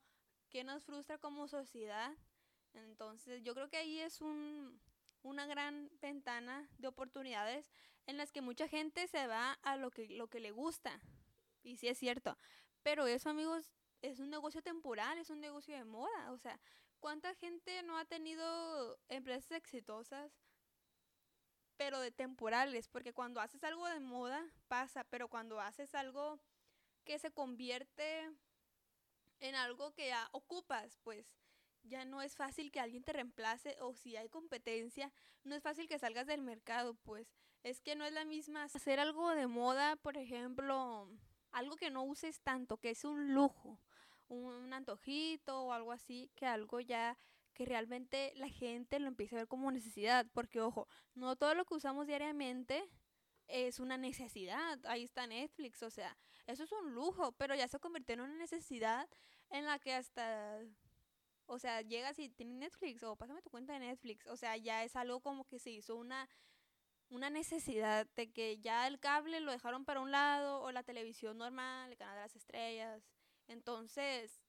que 0.51 0.65
nos 0.65 0.85
frustra 0.85 1.19
como 1.19 1.47
sociedad. 1.47 2.13
Entonces, 2.73 3.43
yo 3.43 3.55
creo 3.55 3.69
que 3.69 3.77
ahí 3.77 4.01
es 4.01 4.21
un, 4.21 4.81
una 5.23 5.47
gran 5.47 5.91
ventana 6.01 6.69
de 6.79 6.89
oportunidades 6.89 7.71
en 8.07 8.17
las 8.17 8.33
que 8.33 8.43
mucha 8.43 8.67
gente 8.67 9.07
se 9.07 9.27
va 9.27 9.53
a 9.63 9.77
lo 9.77 9.91
que, 9.91 10.09
lo 10.09 10.29
que 10.29 10.41
le 10.41 10.51
gusta. 10.51 11.01
Y 11.63 11.77
sí 11.77 11.89
es 11.89 11.99
cierto. 11.99 12.37
Pero 12.85 13.07
eso, 13.07 13.31
amigos, 13.31 13.73
es 14.03 14.21
un 14.21 14.31
negocio 14.31 14.63
temporal, 14.63 15.19
es 15.19 15.31
un 15.31 15.41
negocio 15.41 15.75
de 15.75 15.85
moda. 15.85 16.31
O 16.31 16.39
sea, 16.39 16.61
¿cuánta 17.01 17.35
gente 17.35 17.83
no 17.83 17.97
ha 17.99 18.05
tenido 18.05 18.99
empresas 19.09 19.53
exitosas, 19.53 20.31
pero 21.79 21.99
de 21.99 22.13
temporales? 22.13 22.87
Porque 22.89 23.15
cuando 23.15 23.41
haces 23.41 23.65
algo 23.65 23.87
de 23.89 24.01
moda, 24.01 24.47
pasa, 24.69 25.03
pero 25.05 25.29
cuando 25.29 25.61
haces 25.61 25.95
algo 25.95 26.39
que 27.05 27.19
se 27.19 27.33
convierte 27.33 28.31
en 29.41 29.55
algo 29.55 29.93
que 29.95 30.09
ya 30.09 30.29
ocupas, 30.33 30.99
pues 31.03 31.27
ya 31.85 32.05
no 32.05 32.21
es 32.21 32.37
fácil 32.37 32.71
que 32.71 32.81
alguien 32.81 33.03
te 33.03 33.15
reemplace 33.15 33.77
o 33.81 33.95
si 33.95 34.17
hay 34.17 34.29
competencia, 34.29 35.11
no 35.43 35.55
es 35.55 35.63
fácil 35.63 35.89
que 35.89 35.99
salgas 35.99 36.27
del 36.27 36.43
mercado, 36.43 36.95
pues. 36.95 37.33
es 37.63 37.81
que 37.81 37.97
no 37.97 38.05
es 38.05 38.13
la 38.13 38.27
misma 38.27 38.65
hacer 38.65 39.01
algo 39.01 39.31
de 39.31 39.47
moda, 39.47 39.97
por 39.97 40.19
ejemplo, 40.19 41.09
algo 41.55 41.77
que 41.77 41.91
no 41.91 42.03
uses 42.03 42.41
tanto, 42.41 42.77
que 42.79 42.91
es 42.91 43.05
un 43.05 43.33
lujo, 43.33 43.79
un, 44.29 44.73
antojito 44.73 45.63
o 45.63 45.73
algo 45.73 45.93
así, 45.93 46.31
que 46.35 46.47
algo 46.47 46.81
ya 46.81 47.17
que 47.55 47.65
realmente 47.65 48.33
la 48.35 48.49
gente 48.49 48.99
lo 48.99 49.07
empiece 49.07 49.37
a 49.37 49.39
ver 49.39 49.49
como 49.49 49.71
necesidad, 49.71 50.27
porque 50.33 50.61
ojo, 50.61 50.89
no 51.15 51.37
todo 51.37 51.55
lo 51.55 51.65
que 51.65 51.75
usamos 51.75 52.09
diariamente 52.09 52.85
es 53.47 53.79
una 53.79 53.97
necesidad. 53.97 54.85
Ahí 54.87 55.05
está 55.05 55.29
Netflix, 55.29 55.83
o 55.85 55.91
sea, 55.91 56.17
eso 56.47 56.65
es 56.65 56.73
un 56.73 56.93
lujo, 56.93 57.31
pero 57.33 57.55
ya 57.55 57.69
se 57.69 57.79
convirtió 57.79 58.15
en 58.15 58.23
una 58.23 58.35
necesidad 58.35 59.09
en 59.51 59.65
la 59.67 59.79
que 59.79 59.95
hasta, 59.95 60.59
o 61.47 61.61
sea, 61.61 61.83
llegas 61.83 62.19
y 62.19 62.29
tienes 62.31 62.57
Netflix 62.57 63.05
o 63.05 63.15
pásame 63.15 63.43
tu 63.43 63.51
cuenta 63.51 63.75
de 63.75 63.79
Netflix, 63.79 64.27
o 64.27 64.37
sea, 64.37 64.57
ya 64.57 64.83
es 64.83 64.97
algo 64.97 65.21
como 65.21 65.45
que 65.45 65.61
se 65.61 65.71
hizo 65.71 65.95
una 65.95 66.29
una 67.15 67.31
necesidad 67.31 68.09
de 68.17 68.33
que 68.33 68.59
ya 68.59 68.89
el 68.89 68.99
cable 68.99 69.39
lo 69.39 69.53
dejaron 69.53 69.85
para 69.85 70.01
un 70.01 70.11
lado 70.11 70.61
o 70.63 70.73
la 70.73 70.83
televisión 70.83 71.39
normal, 71.39 71.93
el 71.93 71.97
canal 71.97 72.17
de 72.17 72.23
las 72.23 72.35
estrellas. 72.35 73.05
Entonces, 73.47 74.43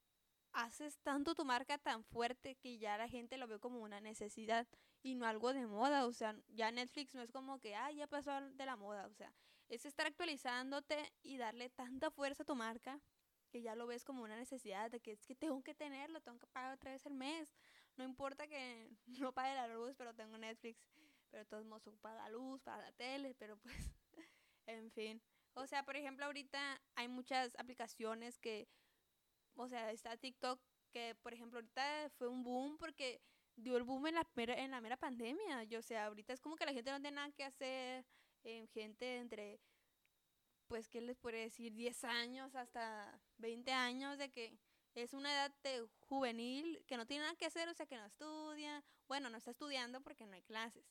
haces 0.51 0.97
tanto 1.03 1.35
tu 1.35 1.45
marca 1.45 1.77
tan 1.77 2.03
fuerte 2.03 2.55
que 2.55 2.79
ya 2.79 2.97
la 2.97 3.07
gente 3.07 3.37
lo 3.37 3.47
ve 3.47 3.59
como 3.59 3.83
una 3.83 4.01
necesidad 4.01 4.67
y 5.03 5.13
no 5.13 5.27
algo 5.27 5.53
de 5.53 5.67
moda. 5.67 6.07
O 6.07 6.11
sea, 6.11 6.35
ya 6.47 6.71
Netflix 6.71 7.13
no 7.13 7.21
es 7.21 7.31
como 7.31 7.59
que, 7.59 7.75
ah, 7.75 7.91
ya 7.91 8.07
pasó 8.07 8.31
de 8.41 8.65
la 8.65 8.75
moda. 8.75 9.05
O 9.05 9.13
sea, 9.13 9.31
es 9.69 9.85
estar 9.85 10.07
actualizándote 10.07 11.13
y 11.21 11.37
darle 11.37 11.69
tanta 11.69 12.09
fuerza 12.09 12.41
a 12.41 12.47
tu 12.47 12.55
marca 12.55 12.99
que 13.51 13.61
ya 13.61 13.75
lo 13.75 13.85
ves 13.85 14.03
como 14.03 14.23
una 14.23 14.37
necesidad 14.37 14.89
de 14.89 14.99
que 14.99 15.11
es 15.11 15.23
que 15.27 15.35
tengo 15.35 15.61
que 15.61 15.75
tenerlo, 15.75 16.19
tengo 16.19 16.39
que 16.39 16.47
pagar 16.47 16.73
otra 16.73 16.91
vez 16.91 17.05
el 17.05 17.13
mes. 17.13 17.53
No 17.95 18.03
importa 18.03 18.47
que 18.47 18.89
no 19.19 19.33
pague 19.33 19.53
la 19.53 19.67
luz, 19.67 19.93
pero 19.95 20.15
tengo 20.15 20.35
Netflix. 20.39 20.81
Pero 21.35 21.43
de 21.43 21.49
todos 21.49 21.65
modos 21.65 21.97
paga 21.99 22.23
la 22.23 22.29
luz, 22.29 22.61
paga 22.61 22.81
la 22.81 22.93
tele, 22.93 23.35
pero 23.35 23.57
pues, 23.57 23.75
en 24.67 24.89
fin. 24.91 25.21
O 25.53 25.67
sea, 25.67 25.83
por 25.83 25.97
ejemplo, 25.97 26.23
ahorita 26.23 26.81
hay 26.95 27.09
muchas 27.09 27.53
aplicaciones 27.57 28.39
que 28.39 28.69
o 29.57 29.67
sea, 29.67 29.91
está 29.91 30.15
TikTok 30.15 30.61
que, 30.93 31.13
por 31.21 31.33
ejemplo, 31.33 31.59
ahorita 31.59 32.09
fue 32.17 32.29
un 32.29 32.41
boom 32.41 32.77
porque 32.77 33.21
dio 33.57 33.75
el 33.75 33.83
boom 33.83 34.07
en 34.07 34.15
la 34.15 34.25
mera, 34.33 34.57
en 34.57 34.71
la 34.71 34.79
mera 34.79 34.95
pandemia. 34.95 35.65
Yo, 35.65 35.79
o 35.79 35.81
sea, 35.81 36.05
ahorita 36.05 36.31
es 36.31 36.39
como 36.39 36.55
que 36.55 36.65
la 36.65 36.71
gente 36.71 36.89
no 36.89 37.01
tiene 37.01 37.15
nada 37.15 37.31
que 37.33 37.43
hacer. 37.43 38.05
Eh, 38.45 38.65
gente 38.67 39.17
entre, 39.17 39.59
pues, 40.69 40.87
¿qué 40.87 41.01
les 41.01 41.17
puede 41.17 41.39
decir? 41.39 41.73
10 41.73 42.05
años 42.05 42.55
hasta 42.55 43.19
20 43.39 43.73
años 43.73 44.17
de 44.17 44.29
que 44.29 44.57
es 44.93 45.13
una 45.13 45.33
edad 45.33 45.53
de 45.63 45.85
juvenil 45.99 46.81
que 46.87 46.95
no 46.95 47.05
tiene 47.05 47.23
nada 47.23 47.35
que 47.35 47.45
hacer, 47.45 47.67
o 47.67 47.73
sea, 47.73 47.85
que 47.87 47.97
no 47.97 48.05
estudia. 48.05 48.85
Bueno, 49.09 49.29
no 49.29 49.37
está 49.37 49.51
estudiando 49.51 49.99
porque 49.99 50.25
no 50.25 50.33
hay 50.33 50.43
clases. 50.43 50.85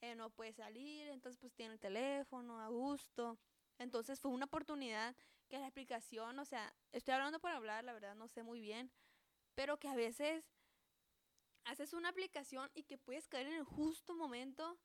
Eh, 0.00 0.14
no 0.14 0.30
puede 0.30 0.52
salir, 0.52 1.08
entonces 1.08 1.38
pues 1.40 1.54
tiene 1.54 1.74
el 1.74 1.80
teléfono 1.80 2.60
a 2.60 2.68
gusto. 2.68 3.38
Entonces 3.78 4.20
fue 4.20 4.30
una 4.30 4.46
oportunidad 4.46 5.16
que 5.48 5.58
la 5.58 5.66
explicación, 5.66 6.38
o 6.38 6.44
sea, 6.44 6.74
estoy 6.92 7.14
hablando 7.14 7.40
por 7.40 7.50
hablar, 7.50 7.84
la 7.84 7.92
verdad 7.92 8.14
no 8.14 8.28
sé 8.28 8.42
muy 8.42 8.60
bien, 8.60 8.90
pero 9.54 9.78
que 9.78 9.88
a 9.88 9.94
veces 9.94 10.44
haces 11.64 11.92
una 11.94 12.10
aplicación 12.10 12.70
y 12.74 12.84
que 12.84 12.98
puedes 12.98 13.28
caer 13.28 13.46
en 13.46 13.54
el 13.54 13.64
justo 13.64 14.14
momento 14.14 14.78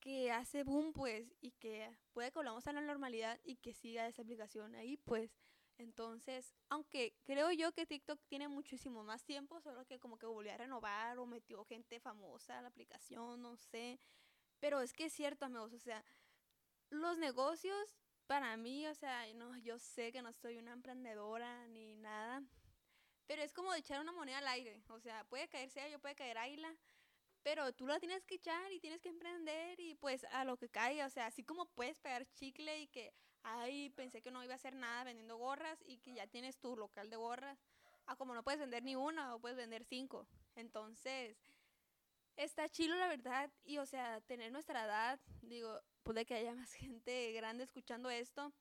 que 0.00 0.30
hace 0.30 0.64
boom, 0.64 0.92
pues, 0.92 1.34
y 1.40 1.52
que 1.52 1.96
puede 2.12 2.30
que 2.30 2.38
volvamos 2.38 2.66
a 2.66 2.72
la 2.72 2.82
normalidad 2.82 3.40
y 3.42 3.56
que 3.56 3.72
siga 3.72 4.06
esa 4.06 4.22
aplicación 4.22 4.74
ahí, 4.74 4.98
pues. 4.98 5.38
Entonces, 5.78 6.54
aunque 6.68 7.14
creo 7.24 7.50
yo 7.52 7.72
que 7.72 7.86
TikTok 7.86 8.20
tiene 8.28 8.48
muchísimo 8.48 9.02
más 9.02 9.24
tiempo, 9.24 9.60
solo 9.60 9.84
que 9.86 9.98
como 9.98 10.18
que 10.18 10.26
volvió 10.26 10.52
a 10.52 10.56
renovar 10.58 11.18
o 11.18 11.26
metió 11.26 11.64
gente 11.64 12.00
famosa 12.00 12.58
a 12.58 12.62
la 12.62 12.68
aplicación, 12.68 13.40
no 13.42 13.56
sé. 13.56 13.98
Pero 14.64 14.80
es 14.80 14.94
que 14.94 15.04
es 15.04 15.12
cierto, 15.12 15.44
amigos, 15.44 15.74
o 15.74 15.78
sea, 15.78 16.02
los 16.88 17.18
negocios 17.18 17.98
para 18.26 18.56
mí, 18.56 18.86
o 18.86 18.94
sea, 18.94 19.30
no, 19.34 19.58
yo 19.58 19.78
sé 19.78 20.10
que 20.10 20.22
no 20.22 20.32
soy 20.32 20.56
una 20.56 20.72
emprendedora 20.72 21.68
ni 21.68 21.96
nada, 21.96 22.42
pero 23.26 23.42
es 23.42 23.52
como 23.52 23.74
echar 23.74 24.00
una 24.00 24.12
moneda 24.12 24.38
al 24.38 24.48
aire, 24.48 24.82
o 24.88 24.98
sea, 25.00 25.22
puede 25.24 25.48
caer 25.48 25.70
yo 25.90 25.98
puede 25.98 26.14
caer 26.14 26.38
águila, 26.38 26.74
pero 27.42 27.74
tú 27.74 27.86
la 27.86 28.00
tienes 28.00 28.24
que 28.24 28.36
echar 28.36 28.72
y 28.72 28.80
tienes 28.80 29.02
que 29.02 29.10
emprender 29.10 29.78
y 29.80 29.96
pues 29.96 30.24
a 30.32 30.46
lo 30.46 30.56
que 30.56 30.70
caiga, 30.70 31.04
o 31.04 31.10
sea, 31.10 31.26
así 31.26 31.44
como 31.44 31.66
puedes 31.66 32.00
pegar 32.00 32.24
chicle 32.32 32.80
y 32.80 32.86
que, 32.86 33.12
ay, 33.42 33.90
pensé 33.90 34.22
que 34.22 34.30
no 34.30 34.42
iba 34.42 34.54
a 34.54 34.56
hacer 34.56 34.74
nada 34.74 35.04
vendiendo 35.04 35.36
gorras 35.36 35.78
y 35.84 35.98
que 35.98 36.14
ya 36.14 36.26
tienes 36.26 36.56
tu 36.56 36.74
local 36.74 37.10
de 37.10 37.16
gorras, 37.16 37.58
a 38.06 38.16
como 38.16 38.32
no 38.34 38.42
puedes 38.42 38.60
vender 38.60 38.82
ni 38.82 38.96
una 38.96 39.34
o 39.34 39.40
puedes 39.40 39.58
vender 39.58 39.84
cinco, 39.84 40.26
entonces... 40.54 41.36
Está 42.36 42.68
chilo, 42.68 42.96
la 42.96 43.06
verdad, 43.08 43.50
y 43.64 43.78
o 43.78 43.86
sea, 43.86 44.20
tener 44.22 44.50
nuestra 44.50 44.84
edad, 44.84 45.20
digo, 45.42 45.80
puede 46.02 46.26
que 46.26 46.34
haya 46.34 46.54
más 46.54 46.72
gente 46.74 47.32
grande 47.32 47.64
escuchando 47.64 48.10
esto, 48.10 48.52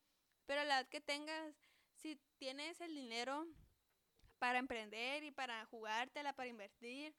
pero 0.46 0.64
la 0.64 0.82
edad 0.82 0.88
que 0.90 1.02
tengas, 1.02 1.56
si 1.96 2.20
tienes 2.38 2.82
el 2.82 2.94
dinero 2.94 3.48
para 4.38 4.60
emprender 4.60 5.24
y 5.24 5.32
para 5.32 5.66
jugártela, 5.66 6.34
para 6.34 6.50
invertir, 6.50 7.16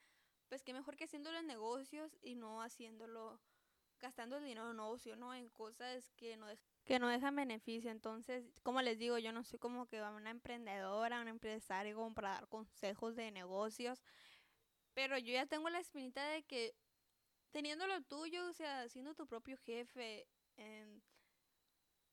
pues 0.48 0.62
qué 0.62 0.72
mejor 0.72 0.96
que 0.96 1.04
haciendo 1.04 1.32
los 1.32 1.42
negocios 1.42 2.16
y 2.22 2.36
no 2.36 2.62
haciéndolo, 2.62 3.40
gastando 3.98 4.36
el 4.36 4.44
dinero 4.44 4.70
en 4.70 4.78
ocio, 4.78 5.16
¿no? 5.16 5.34
En 5.34 5.48
cosas 5.48 6.12
que 6.16 6.36
no, 6.36 6.46
que 6.84 6.98
no 6.98 7.08
dejan 7.08 7.34
beneficio. 7.34 7.90
Entonces, 7.90 8.60
como 8.62 8.82
les 8.82 8.98
digo, 8.98 9.18
yo 9.18 9.32
no 9.32 9.42
soy 9.42 9.58
como 9.58 9.86
que 9.86 10.02
una 10.02 10.30
emprendedora, 10.30 11.20
una 11.20 11.30
empresaria 11.30 11.94
como 11.94 12.14
para 12.14 12.34
dar 12.34 12.48
consejos 12.48 13.16
de 13.16 13.30
negocios, 13.30 14.02
pero 14.94 15.18
yo 15.18 15.32
ya 15.32 15.46
tengo 15.46 15.68
la 15.68 15.80
espinita 15.80 16.24
de 16.28 16.42
que 16.44 16.74
teniendo 17.50 17.86
lo 17.86 18.02
tuyo, 18.02 18.48
o 18.48 18.52
sea, 18.52 18.88
siendo 18.88 19.14
tu 19.14 19.26
propio 19.26 19.56
jefe, 19.58 20.26
em, 20.56 21.00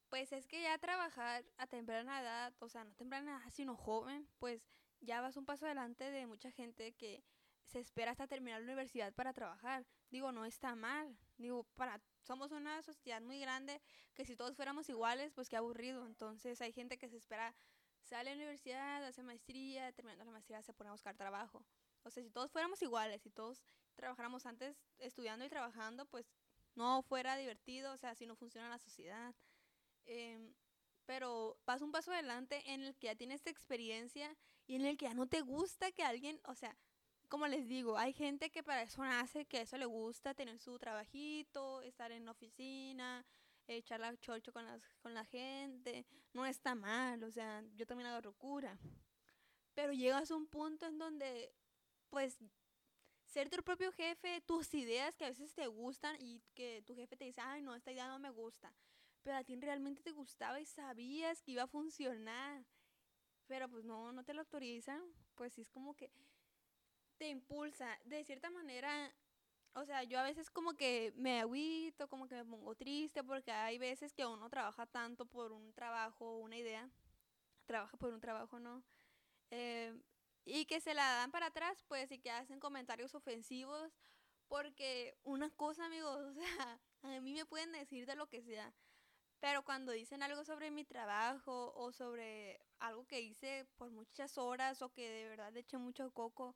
pues 0.09 0.31
es 0.33 0.47
que 0.47 0.61
ya 0.61 0.77
trabajar 0.77 1.45
a 1.57 1.67
temprana 1.67 2.21
edad, 2.21 2.53
o 2.59 2.69
sea, 2.69 2.83
no 2.83 2.93
temprana 2.95 3.38
edad, 3.38 3.50
sino 3.51 3.75
joven, 3.75 4.27
pues 4.39 4.67
ya 5.00 5.21
vas 5.21 5.38
un 5.38 5.45
paso 5.45 5.65
adelante 5.65 6.11
de 6.11 6.27
mucha 6.27 6.51
gente 6.51 6.93
que 6.93 7.23
se 7.65 7.79
espera 7.79 8.11
hasta 8.11 8.27
terminar 8.27 8.59
la 8.59 8.65
universidad 8.65 9.13
para 9.13 9.33
trabajar. 9.33 9.85
Digo, 10.09 10.31
no 10.31 10.45
está 10.45 10.75
mal. 10.75 11.17
Digo, 11.38 11.63
para 11.75 12.01
somos 12.23 12.51
una 12.51 12.81
sociedad 12.83 13.21
muy 13.21 13.39
grande 13.39 13.81
que 14.13 14.25
si 14.25 14.35
todos 14.35 14.55
fuéramos 14.55 14.89
iguales, 14.89 15.31
pues 15.33 15.50
qué 15.50 15.55
aburrido. 15.55 16.05
Entonces 16.05 16.61
hay 16.61 16.73
gente 16.73 16.97
que 16.97 17.09
se 17.09 17.17
espera, 17.17 17.55
sale 18.03 18.31
a 18.31 18.33
la 18.33 18.38
universidad, 18.38 19.03
hace 19.05 19.23
maestría, 19.23 19.91
terminando 19.93 20.25
la 20.25 20.31
maestría 20.31 20.61
se 20.61 20.73
pone 20.73 20.89
a 20.89 20.93
buscar 20.93 21.15
trabajo. 21.15 21.65
O 22.03 22.10
sea, 22.10 22.24
si 22.24 22.29
todos 22.29 22.51
fuéramos 22.51 22.81
iguales, 22.81 23.22
si 23.22 23.29
todos 23.29 23.63
trabajáramos 23.96 24.46
antes 24.46 24.77
estudiando 24.98 25.46
y 25.46 25.50
trabajando, 25.50 26.05
pues 26.05 26.31
no 26.75 27.01
fuera 27.03 27.36
divertido, 27.38 27.93
o 27.93 27.98
sea, 27.98 28.15
si 28.15 28.25
no 28.25 28.36
funciona 28.36 28.70
la 28.70 28.79
sociedad. 28.79 29.36
Em, 30.05 30.53
pero 31.05 31.58
vas 31.65 31.81
un 31.81 31.91
paso 31.91 32.12
adelante 32.12 32.63
en 32.72 32.84
el 32.84 32.96
que 32.96 33.08
ya 33.08 33.15
tienes 33.15 33.46
experiencia 33.46 34.36
y 34.67 34.75
en 34.75 34.86
el 34.86 34.98
que 34.98 35.05
ya 35.05 35.13
no 35.13 35.27
te 35.27 35.41
gusta 35.41 35.91
que 35.91 36.03
alguien, 36.03 36.39
o 36.46 36.55
sea, 36.55 36.77
como 37.27 37.48
les 37.48 37.67
digo, 37.67 37.98
hay 37.98 38.13
gente 38.13 38.50
que 38.50 38.63
para 38.63 38.84
eso 38.84 39.03
nace, 39.03 39.46
que 39.46 39.62
eso 39.62 39.77
le 39.77 39.86
gusta 39.86 40.34
tener 40.34 40.60
su 40.60 40.77
trabajito, 40.77 41.81
estar 41.81 42.12
en 42.12 42.25
la 42.25 42.31
oficina, 42.31 43.25
echar 43.67 44.00
la 44.00 44.15
chocho 44.17 44.51
con, 44.51 44.65
las, 44.65 44.84
con 45.01 45.13
la 45.13 45.25
gente, 45.25 46.05
no 46.34 46.46
está 46.46 46.75
mal, 46.75 47.24
o 47.24 47.31
sea, 47.31 47.63
yo 47.75 47.86
también 47.86 48.10
hago 48.10 48.22
locura. 48.22 48.77
Pero 49.74 49.93
llegas 49.93 50.29
a 50.31 50.36
un 50.36 50.48
punto 50.48 50.86
en 50.86 50.98
donde, 50.98 51.53
pues, 52.12 52.38
ser 53.25 53.50
tu 53.50 53.63
propio 53.63 53.91
jefe, 53.94 54.41
tus 54.41 54.74
ideas 54.74 55.15
que 55.15 55.25
a 55.25 55.30
veces 55.30 55.53
te 55.56 55.65
gustan 55.68 56.15
y 56.20 56.44
que 56.53 56.84
tu 56.86 56.96
jefe 56.96 57.15
te 57.18 57.25
dice, 57.25 57.41
ay, 57.41 57.62
no, 57.62 57.74
esta 57.74 57.91
idea 57.91 58.08
no 58.08 58.20
me 58.20 58.30
gusta. 58.30 58.72
Pero 59.24 59.38
a 59.38 59.44
ti 59.44 59.56
realmente 59.56 60.03
te 60.03 60.12
gustaba 60.12 60.60
y 60.60 60.65
sabías 60.65 61.41
que 61.41 61.51
iba 61.51 61.63
a 61.63 61.68
funcionar. 61.68 62.65
Pero 63.48 63.70
pues 63.70 63.86
no, 63.86 64.12
no 64.12 64.24
te 64.24 64.34
lo 64.34 64.41
autorizan. 64.41 65.01
Pues 65.36 65.53
sí 65.53 65.62
es 65.62 65.70
como 65.70 65.96
que 65.96 66.12
te 67.18 67.30
impulsa. 67.30 67.98
De 68.03 68.24
cierta 68.25 68.50
manera, 68.50 69.13
o 69.74 69.86
sea, 69.86 70.03
yo 70.03 70.20
a 70.20 70.24
veces 70.24 70.50
como 70.50 70.74
que 70.74 71.13
me 71.15 71.39
agüito, 71.39 72.10
como 72.10 72.27
que 72.27 72.36
me 72.36 72.46
pongo 72.46 72.75
triste 72.75 73.24
porque 73.24 73.51
hay 73.51 73.77
veces 73.77 74.13
que 74.13 74.25
uno 74.25 74.50
trabaja 74.50 74.86
tanto 74.88 75.25
por 75.25 75.51
un 75.53 75.72
trabajo, 75.74 76.38
una 76.39 76.58
idea. 76.58 76.89
Trabaja 77.65 77.96
por 77.96 78.12
un 78.12 78.20
trabajo, 78.20 78.60
¿no? 78.60 78.84
Eh, 79.51 79.94
y 80.45 80.65
que 80.65 80.81
se 80.81 80.93
la 80.93 81.15
dan 81.15 81.31
para 81.31 81.48
atrás, 81.48 81.83
pues, 81.88 82.12
y 82.12 82.19
que 82.19 82.31
hacen 82.31 82.60
comentarios 82.60 83.15
ofensivos, 83.15 83.91
porque 84.48 85.15
una 85.24 85.50
cosa, 85.51 85.86
amigos, 85.86 86.17
o 86.25 86.33
sea, 86.33 86.79
a 87.03 87.21
mí 87.21 87.33
me 87.33 87.45
pueden 87.45 87.71
decir 87.71 88.05
de 88.05 88.15
lo 88.15 88.27
que 88.27 88.41
sea, 88.41 88.74
pero 89.39 89.63
cuando 89.63 89.91
dicen 89.91 90.21
algo 90.21 90.45
sobre 90.45 90.69
mi 90.69 90.86
trabajo 90.86 91.74
o 91.75 91.91
sobre 91.91 92.62
algo 92.79 93.07
que 93.07 93.21
hice 93.21 93.65
por 93.75 93.89
muchas 93.89 94.38
horas 94.38 94.81
o 94.83 94.93
que 94.93 95.10
de 95.10 95.27
verdad 95.27 95.55
eché 95.57 95.79
mucho 95.79 96.12
coco, 96.12 96.55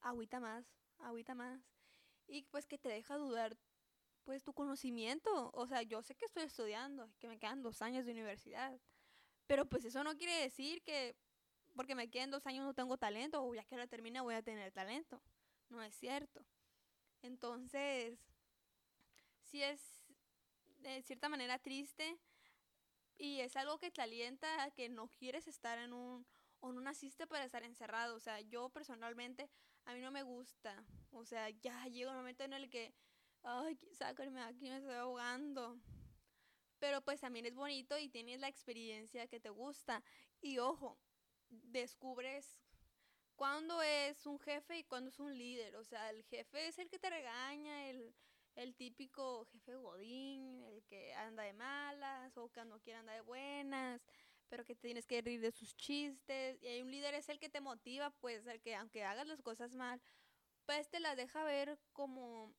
agüita 0.00 0.40
más, 0.40 0.66
agüita 0.98 1.36
más. 1.36 1.62
Y 2.26 2.42
pues 2.42 2.66
que 2.66 2.76
te 2.76 2.88
deja 2.88 3.16
dudar 3.16 3.56
pues 4.24 4.42
tu 4.42 4.52
conocimiento. 4.52 5.50
O 5.54 5.66
sea, 5.68 5.82
yo 5.82 6.02
sé 6.02 6.16
que 6.16 6.24
estoy 6.24 6.42
estudiando, 6.42 7.08
que 7.20 7.28
me 7.28 7.38
quedan 7.38 7.62
dos 7.62 7.82
años 7.82 8.04
de 8.04 8.12
universidad. 8.12 8.80
Pero 9.46 9.66
pues 9.66 9.84
eso 9.84 10.02
no 10.02 10.16
quiere 10.16 10.34
decir 10.42 10.82
que 10.82 11.16
porque 11.78 11.94
me 11.94 12.10
queden 12.10 12.32
dos 12.32 12.44
años 12.44 12.64
no 12.64 12.74
tengo 12.74 12.98
talento, 12.98 13.40
o 13.40 13.54
ya 13.54 13.62
que 13.62 13.76
lo 13.76 13.86
termine 13.86 14.20
voy 14.20 14.34
a 14.34 14.42
tener 14.42 14.72
talento. 14.72 15.22
No 15.68 15.80
es 15.80 15.94
cierto. 15.94 16.44
Entonces, 17.22 18.18
si 19.42 19.62
es, 19.62 19.80
de 20.78 21.00
cierta 21.02 21.28
manera 21.28 21.56
triste 21.60 22.18
y 23.16 23.38
es 23.42 23.54
algo 23.54 23.78
que 23.78 23.92
te 23.92 24.02
alienta 24.02 24.64
a 24.64 24.72
que 24.72 24.88
no 24.88 25.06
quieres 25.06 25.46
estar 25.46 25.78
en 25.78 25.92
un 25.92 26.26
o 26.58 26.72
no 26.72 26.80
naciste 26.80 27.28
para 27.28 27.44
estar 27.44 27.62
encerrado. 27.62 28.16
O 28.16 28.20
sea, 28.20 28.40
yo 28.40 28.70
personalmente, 28.70 29.48
a 29.84 29.94
mí 29.94 30.00
no 30.00 30.10
me 30.10 30.24
gusta. 30.24 30.84
O 31.12 31.24
sea, 31.24 31.48
ya 31.48 31.86
llega 31.86 32.10
un 32.10 32.16
momento 32.16 32.42
en 32.42 32.54
el 32.54 32.68
que, 32.68 32.92
ay, 33.44 33.78
sácame 33.92 34.42
aquí, 34.42 34.68
me 34.68 34.78
estoy 34.78 34.96
ahogando. 34.96 35.78
Pero 36.80 37.02
pues 37.02 37.20
también 37.20 37.46
es 37.46 37.54
bonito 37.54 37.96
y 37.96 38.08
tienes 38.08 38.40
la 38.40 38.48
experiencia 38.48 39.28
que 39.28 39.38
te 39.38 39.50
gusta. 39.50 40.02
Y 40.40 40.58
ojo, 40.58 40.98
descubres 41.50 42.58
cuándo 43.36 43.80
es 43.82 44.26
un 44.26 44.38
jefe 44.40 44.78
y 44.78 44.84
cuándo 44.84 45.10
es 45.10 45.18
un 45.18 45.36
líder. 45.36 45.76
O 45.76 45.84
sea, 45.84 46.10
el 46.10 46.24
jefe 46.24 46.68
es 46.68 46.78
el 46.78 46.88
que 46.88 46.98
te 46.98 47.08
regaña, 47.08 47.88
el, 47.88 48.14
el 48.56 48.74
típico 48.74 49.46
jefe 49.46 49.76
godín, 49.76 50.62
el 50.64 50.82
que 50.84 51.14
anda 51.14 51.44
de 51.44 51.52
malas 51.52 52.36
o 52.36 52.50
que 52.50 52.64
no 52.64 52.80
quiere 52.80 52.98
andar 52.98 53.14
de 53.14 53.20
buenas, 53.22 54.02
pero 54.48 54.64
que 54.64 54.74
tienes 54.74 55.06
que 55.06 55.22
reír 55.22 55.40
de 55.40 55.52
sus 55.52 55.76
chistes. 55.76 56.60
Y 56.62 56.66
hay 56.66 56.82
un 56.82 56.90
líder 56.90 57.14
es 57.14 57.28
el 57.28 57.38
que 57.38 57.48
te 57.48 57.60
motiva, 57.60 58.10
pues 58.10 58.46
el 58.46 58.60
que 58.60 58.74
aunque 58.74 59.04
hagas 59.04 59.26
las 59.26 59.40
cosas 59.42 59.74
mal, 59.74 60.00
pues 60.66 60.88
te 60.88 61.00
las 61.00 61.16
deja 61.16 61.44
ver 61.44 61.78
como 61.92 62.52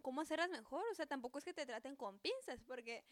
cómo 0.00 0.22
hacerlas 0.22 0.50
mejor. 0.50 0.84
O 0.90 0.94
sea, 0.94 1.06
tampoco 1.06 1.38
es 1.38 1.44
que 1.44 1.54
te 1.54 1.66
traten 1.66 1.96
con 1.96 2.18
pinzas, 2.18 2.62
porque 2.64 3.04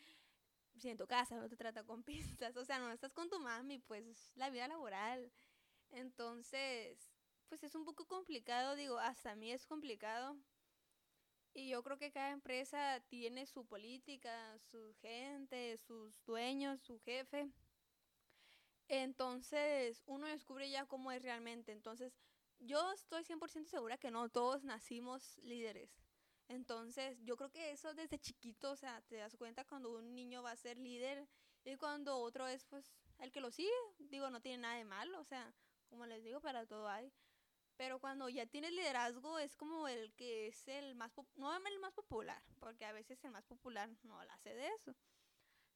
si 0.79 0.89
en 0.91 0.97
tu 0.97 1.07
casa 1.07 1.37
no 1.37 1.49
te 1.49 1.57
trata 1.57 1.85
con 1.85 2.03
pinzas, 2.43 2.57
o 2.57 2.65
sea, 2.65 2.79
no 2.79 2.91
estás 2.91 3.13
con 3.13 3.29
tu 3.29 3.41
mami, 3.41 3.79
pues 3.79 4.33
la 4.37 4.51
vida 4.51 4.69
laboral. 4.69 5.31
Entonces, 5.91 7.11
pues 7.49 7.63
es 7.63 7.75
un 7.75 7.85
poco 7.85 8.07
complicado, 8.07 8.75
digo, 8.75 8.99
hasta 8.99 9.33
a 9.33 9.37
mí 9.37 9.53
es 9.53 9.67
complicado 9.67 10.37
y 11.57 11.71
yo 11.71 11.83
creo 11.83 11.97
que 11.97 12.13
cada 12.13 12.33
empresa 12.33 13.01
tiene 13.09 13.47
su 13.47 13.65
política, 13.65 14.59
su 14.59 14.95
gente, 15.01 15.79
sus 15.79 16.23
dueños, 16.27 16.83
su 16.83 16.99
jefe. 17.01 17.51
Entonces, 18.89 20.03
uno 20.05 20.27
descubre 20.27 20.69
ya 20.69 20.85
cómo 20.85 21.13
es 21.13 21.23
realmente. 21.23 21.73
Entonces, 21.73 22.13
yo 22.59 22.93
estoy 22.93 23.25
100% 23.25 23.69
segura 23.69 23.97
que 23.97 24.11
no 24.11 24.29
todos 24.29 24.65
nacimos 24.65 25.39
líderes. 25.39 26.06
Entonces, 26.49 27.19
yo 27.23 27.37
creo 27.37 27.51
que 27.51 27.73
eso 27.73 27.93
desde 27.95 28.19
chiquito, 28.19 28.73
o 28.73 28.77
sea, 28.77 29.01
te 29.03 29.17
das 29.17 29.37
cuenta 29.37 29.65
cuando 29.65 29.93
un 29.93 30.15
niño 30.15 30.43
va 30.43 30.53
a 30.53 30.57
ser 30.57 30.79
líder 30.79 31.27
y 31.65 31.77
cuando 31.77 32.19
otro 32.19 32.47
es, 32.47 32.65
pues, 32.65 32.93
el 33.19 33.33
que 33.33 33.41
lo 33.41 33.51
sigue. 33.51 33.71
Digo, 33.99 34.31
no 34.31 34.41
tiene 34.41 34.59
nada 34.59 34.77
de 34.77 34.85
malo, 34.85 35.21
o 35.21 35.25
sea, 35.25 35.53
como 35.89 36.07
les 36.07 36.23
digo, 36.23 36.41
para 36.41 36.67
todo 36.67 36.89
hay. 36.89 37.13
Pero 37.77 37.99
cuando 37.99 38.29
ya 38.29 38.47
tienes 38.47 38.73
liderazgo 38.73 39.39
es 39.39 39.55
como 39.57 39.87
el 39.89 40.13
que 40.15 40.47
es 40.47 40.67
el 40.69 40.95
más, 40.95 41.13
no 41.35 41.55
el 41.55 41.79
más 41.79 41.93
popular, 41.93 42.43
porque 42.59 42.87
a 42.87 42.93
veces 42.93 43.23
el 43.25 43.33
más 43.33 43.45
popular 43.45 43.91
no 44.03 44.23
la 44.25 44.35
hace 44.35 44.55
de 44.55 44.69
eso, 44.69 44.95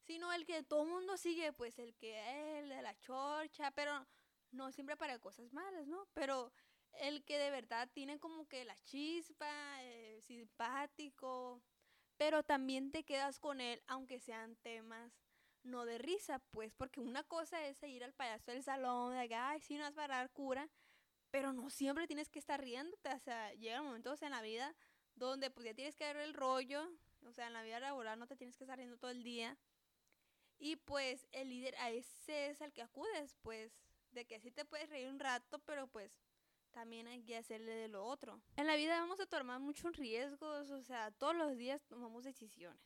sino 0.06 0.32
el 0.32 0.46
que 0.46 0.62
todo 0.62 0.84
el 0.84 0.88
mundo 0.88 1.18
sigue, 1.18 1.52
pues 1.52 1.78
el 1.78 1.94
que 1.96 2.58
es 2.58 2.68
de 2.68 2.80
la 2.80 2.98
chorcha, 3.00 3.70
pero 3.72 4.06
no 4.50 4.72
siempre 4.72 4.96
para 4.96 5.18
cosas 5.18 5.52
malas, 5.52 5.86
¿no? 5.86 6.06
Pero 6.14 6.52
el 6.94 7.24
que 7.24 7.38
de 7.38 7.50
verdad 7.50 7.88
tiene 7.92 8.18
como 8.18 8.46
que 8.46 8.64
la 8.64 8.76
chispa, 8.84 9.82
eh, 9.82 10.20
simpático, 10.22 11.62
pero 12.16 12.42
también 12.42 12.90
te 12.90 13.04
quedas 13.04 13.38
con 13.38 13.60
él, 13.60 13.82
aunque 13.86 14.18
sean 14.20 14.56
temas 14.56 15.12
no 15.62 15.84
de 15.84 15.98
risa, 15.98 16.38
pues, 16.50 16.72
porque 16.74 17.00
una 17.00 17.22
cosa 17.22 17.66
es 17.66 17.82
ir 17.82 18.04
al 18.04 18.14
payaso 18.14 18.50
del 18.50 18.62
salón, 18.62 19.16
de 19.16 19.28
que, 19.28 19.34
ay, 19.34 19.60
sí, 19.60 19.76
no 19.76 19.84
vas 19.84 19.94
para 19.94 20.16
dar 20.16 20.30
cura, 20.30 20.70
pero 21.30 21.52
no 21.52 21.70
siempre 21.70 22.06
tienes 22.06 22.30
que 22.30 22.38
estar 22.38 22.60
riéndote, 22.60 23.12
o 23.12 23.18
sea, 23.20 23.52
llegan 23.54 23.84
momentos 23.84 24.22
en 24.22 24.30
la 24.30 24.42
vida 24.42 24.74
donde 25.14 25.50
pues 25.50 25.66
ya 25.66 25.74
tienes 25.74 25.96
que 25.96 26.04
dar 26.04 26.16
el 26.16 26.34
rollo, 26.34 26.90
o 27.26 27.32
sea, 27.32 27.46
en 27.46 27.52
la 27.52 27.62
vida 27.62 27.78
laboral 27.78 28.18
no 28.18 28.26
te 28.26 28.36
tienes 28.36 28.56
que 28.56 28.64
estar 28.64 28.78
riendo 28.78 28.96
todo 28.96 29.10
el 29.10 29.22
día. 29.22 29.58
Y 30.58 30.76
pues 30.76 31.26
el 31.32 31.50
líder 31.50 31.74
a 31.76 31.90
ese 31.90 32.48
es 32.48 32.60
el 32.60 32.72
que 32.72 32.82
acudes, 32.82 33.36
pues, 33.42 33.72
de 34.12 34.26
que 34.26 34.40
sí 34.40 34.50
te 34.50 34.64
puedes 34.64 34.88
reír 34.88 35.08
un 35.08 35.20
rato, 35.20 35.58
pero 35.60 35.86
pues 35.86 36.12
también 36.70 37.06
hay 37.06 37.22
que 37.22 37.36
hacerle 37.36 37.72
de 37.72 37.88
lo 37.88 38.04
otro. 38.04 38.40
En 38.56 38.66
la 38.66 38.76
vida 38.76 39.00
vamos 39.00 39.20
a 39.20 39.26
tomar 39.26 39.60
muchos 39.60 39.96
riesgos, 39.96 40.70
o 40.70 40.82
sea, 40.82 41.10
todos 41.12 41.34
los 41.34 41.56
días 41.56 41.84
tomamos 41.86 42.24
decisiones. 42.24 42.80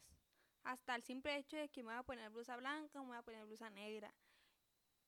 Hasta 0.63 0.95
el 0.97 1.03
simple 1.03 1.37
hecho 1.37 1.57
de 1.57 1.69
que 1.69 1.83
me 1.83 1.93
voy 1.93 2.01
a 2.01 2.03
poner 2.03 2.31
blusa 2.31 2.57
blanca 2.57 3.01
o 3.01 3.05
me 3.05 3.11
voy 3.11 3.19
a 3.19 3.23
poner 3.23 3.45
blusa 3.45 3.69
negra 3.71 4.15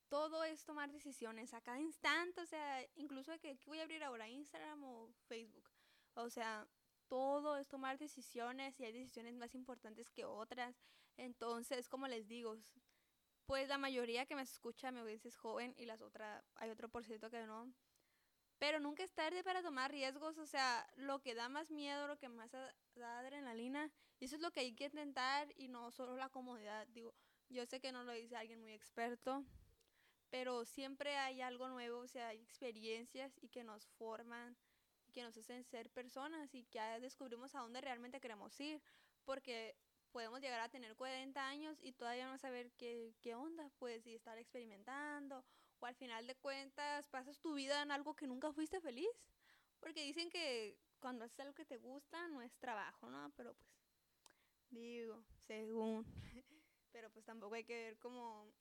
todo 0.09 0.45
es 0.45 0.65
tomar 0.65 0.91
decisiones 0.91 1.53
a 1.55 1.61
cada 1.61 1.81
instante, 1.81 2.41
o 2.41 2.47
sea, 2.47 2.85
incluso 2.95 3.33
de 3.33 3.39
que 3.39 3.59
voy 3.67 3.81
a 3.81 3.83
abrir 3.83 4.05
ahora 4.05 4.29
Instagram 4.29 4.83
o 4.85 5.13
Facebook. 5.27 5.69
O 6.15 6.31
sea, 6.31 6.67
todo 7.09 7.57
es 7.57 7.69
tomar 7.69 7.99
decisiones 7.99 8.79
y 8.81 8.85
hay 8.85 8.93
decisiones 8.93 9.37
más 9.37 9.55
importantes 9.55 10.09
que 10.11 10.25
otras. 10.25 10.77
Entonces, 11.17 11.89
como 11.89 12.09
les 12.09 12.29
digo, 12.29 12.57
pues 13.47 13.69
la 13.69 13.79
mayoría 13.79 14.27
que 14.27 14.37
me 14.37 14.43
escucha 14.43 14.91
me 14.91 15.13
es 15.13 15.37
joven 15.37 15.75
y 15.77 15.87
las 15.87 16.01
otras, 16.01 16.45
hay 16.57 16.71
otro 16.71 16.89
por 16.89 17.05
ciento 17.05 17.31
que 17.31 17.47
no. 17.47 17.73
Pero 18.59 18.81
nunca 18.81 19.03
es 19.03 19.13
tarde 19.13 19.45
para 19.45 19.63
tomar 19.63 19.91
riesgos, 19.91 20.39
o 20.39 20.47
sea, 20.47 20.87
lo 20.97 21.21
que 21.21 21.35
da 21.35 21.49
más 21.49 21.71
miedo, 21.71 22.07
lo 22.07 22.17
que 22.19 22.29
más 22.29 22.51
da 22.53 23.19
adrenalina, 23.19 23.91
eso 24.19 24.37
es 24.37 24.41
lo 24.41 24.51
que 24.51 24.61
hay 24.61 24.75
que 24.75 24.87
intentar 24.87 25.53
y 25.57 25.69
no 25.69 25.91
solo 25.91 26.17
la 26.17 26.31
comodidad. 26.31 26.87
Digo, 26.89 27.15
yo 27.51 27.67
sé 27.67 27.81
que 27.81 27.93
no 27.93 28.03
lo 28.03 28.13
dice 28.13 28.37
alguien 28.37 28.63
muy 28.63 28.73
experto, 28.73 29.45
pero 30.31 30.65
siempre 30.65 31.17
hay 31.19 31.43
algo 31.43 31.69
nuevo, 31.69 31.99
o 31.99 32.09
sea, 32.09 32.29
hay 32.29 32.41
experiencias 32.43 33.39
y 33.43 33.49
que 33.49 33.63
nos 33.63 33.87
forman 33.99 34.57
y 35.07 35.13
que 35.13 35.23
nos 35.23 35.37
hacen 35.37 35.63
ser 35.65 35.91
personas 35.91 36.55
y 36.55 36.65
que 36.65 36.79
ya 36.79 36.99
descubrimos 36.99 37.55
a 37.55 37.61
dónde 37.61 37.81
realmente 37.81 38.21
queremos 38.21 38.59
ir, 38.61 38.81
porque 39.25 39.77
podemos 40.11 40.41
llegar 40.41 40.61
a 40.61 40.69
tener 40.69 40.97
40 40.97 41.47
años 41.47 41.79
y 41.83 41.93
todavía 41.93 42.27
no 42.27 42.39
saber 42.39 42.73
qué, 42.73 43.15
qué 43.21 43.35
onda, 43.35 43.71
pues, 43.79 44.07
y 44.07 44.15
estar 44.15 44.39
experimentando, 44.39 45.45
o 45.81 45.87
al 45.87 45.95
final 45.95 46.27
de 46.27 46.35
cuentas 46.37 47.07
pasas 47.09 47.39
tu 47.39 47.55
vida 47.55 47.83
en 47.83 47.91
algo 47.91 48.15
que 48.15 48.27
nunca 48.27 48.53
fuiste 48.53 48.81
feliz, 48.81 49.09
porque 49.81 50.03
dicen 50.03 50.31
que 50.31 50.79
cuando 51.01 51.25
haces 51.25 51.41
algo 51.41 51.55
que 51.55 51.65
te 51.65 51.79
gusta 51.79 52.29
no 52.29 52.43
es 52.43 52.57
trabajo, 52.59 53.09
¿no? 53.11 53.31
Pero 53.37 53.55
pues, 53.55 53.71
digo, 54.71 55.23
según, 55.47 56.05
pero 56.93 57.11
pues 57.11 57.25
tampoco 57.25 57.55
hay 57.55 57.65
que 57.65 57.77
ver 57.77 57.99
como 57.99 58.53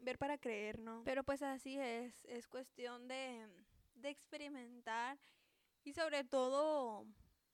ver 0.00 0.18
para 0.18 0.38
creer, 0.38 0.78
¿no? 0.78 1.02
Pero 1.04 1.24
pues 1.24 1.42
así 1.42 1.78
es, 1.78 2.24
es 2.24 2.48
cuestión 2.48 3.06
de, 3.08 3.46
de 3.94 4.08
experimentar 4.08 5.18
y 5.84 5.92
sobre 5.92 6.24
todo 6.24 7.06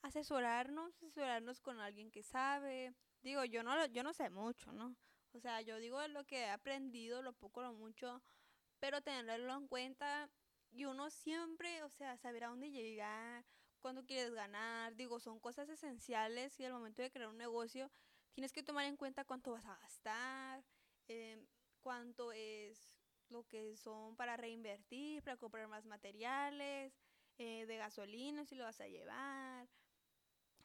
asesorarnos, 0.03 0.95
asesorarnos 0.97 1.61
con 1.61 1.81
alguien 1.81 2.11
que 2.11 2.23
sabe. 2.23 2.95
Digo, 3.23 3.45
yo 3.45 3.63
no, 3.63 3.87
yo 3.87 4.03
no 4.03 4.13
sé 4.13 4.31
mucho, 4.31 4.73
¿no? 4.73 4.97
O 5.33 5.41
sea, 5.41 5.61
yo 5.61 5.79
digo 5.79 6.07
lo 6.09 6.25
que 6.25 6.41
he 6.41 6.51
aprendido, 6.51 7.23
lo 7.23 7.33
poco, 7.33 7.61
lo 7.61 7.75
mucho, 7.75 8.23
pero 8.79 9.03
tenerlo 9.03 9.55
en 9.55 9.69
cuenta 9.69 10.31
y 10.71 10.85
uno 10.85 11.11
siempre, 11.11 11.83
o 11.83 11.91
sea, 11.91 12.17
saber 12.17 12.45
a 12.45 12.49
dónde 12.49 12.71
llegar, 12.71 13.47
cuándo 13.81 14.05
quieres 14.05 14.35
ganar, 14.35 14.95
digo, 14.97 15.21
son 15.21 15.41
cosas 15.41 15.69
esenciales 15.69 16.59
y 16.61 16.65
al 16.65 16.73
momento 16.73 17.03
de 17.03 17.11
crear 17.11 17.29
un 17.29 17.39
negocio 17.39 17.91
tienes 18.33 18.53
que 18.53 18.63
tomar 18.63 18.85
en 18.87 18.97
cuenta 18.97 19.25
cuánto 19.25 19.53
vas 19.53 19.67
a 19.67 19.77
gastar, 19.77 20.65
eh, 21.09 21.47
cuánto 21.81 22.33
es 22.33 22.97
lo 23.29 23.45
que 23.45 23.77
son 23.77 24.17
para 24.17 24.37
reinvertir, 24.37 25.23
para 25.23 25.37
comprar 25.37 25.69
más 25.69 25.87
materiales, 25.87 26.99
eh, 27.39 27.67
de 27.67 27.77
gasolina 27.77 28.45
si 28.45 28.55
lo 28.55 28.65
vas 28.65 28.81
a 28.81 28.89
llevar, 28.89 29.69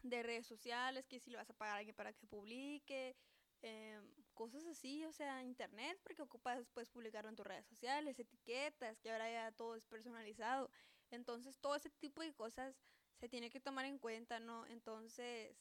de 0.04 0.24
redes 0.24 0.48
sociales, 0.48 1.08
que 1.08 1.20
si 1.20 1.30
lo 1.32 1.38
vas 1.38 1.50
a 1.50 1.54
pagar 1.54 1.78
alguien 1.78 1.96
para 1.96 2.14
que 2.14 2.28
publique, 2.28 3.16
em, 3.62 4.21
cosas 4.34 4.66
así, 4.66 5.06
o 5.06 5.12
sea, 5.12 5.44
internet, 5.44 6.00
porque 6.04 6.22
ocupas, 6.22 6.68
puedes 6.74 6.90
publicarlo 6.90 7.30
en 7.30 7.36
tus 7.36 7.46
redes 7.46 7.66
sociales, 7.68 8.20
etiquetas, 8.20 9.00
que 9.00 9.12
ahora 9.12 9.32
ya 9.32 9.52
todo 9.52 9.76
es 9.76 9.86
personalizado. 9.86 10.70
Entonces, 11.12 11.60
todo 11.60 11.76
ese 11.76 11.90
tipo 11.90 12.22
de 12.22 12.34
cosas 12.34 12.76
se 13.20 13.30
tiene 13.30 13.50
que 13.50 13.60
tomar 13.60 13.86
en 13.86 14.00
cuenta, 14.00 14.40
¿no? 14.40 14.66
Entonces, 14.68 15.56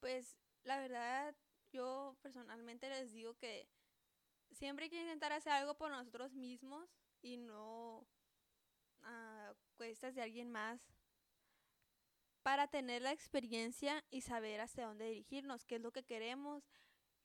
pues, 0.00 0.36
la 0.62 0.78
verdad, 0.78 1.34
yo 1.72 2.16
personalmente 2.22 2.88
les 2.88 3.12
digo 3.12 3.34
que 3.34 3.68
siempre 4.52 4.84
hay 4.84 4.90
que 4.90 5.00
intentar 5.00 5.32
hacer 5.32 5.52
algo 5.52 5.76
por 5.76 5.90
nosotros 5.90 6.34
mismos 6.34 6.88
y 7.22 7.36
no 7.36 8.06
a 9.02 9.54
cuestas 9.76 10.14
de 10.14 10.22
alguien 10.22 10.50
más 10.50 10.80
para 12.42 12.68
tener 12.68 13.02
la 13.02 13.12
experiencia 13.12 14.04
y 14.10 14.22
saber 14.22 14.60
hacia 14.60 14.86
dónde 14.86 15.06
dirigirnos, 15.06 15.64
qué 15.64 15.76
es 15.76 15.82
lo 15.82 15.92
que 15.92 16.04
queremos 16.04 16.64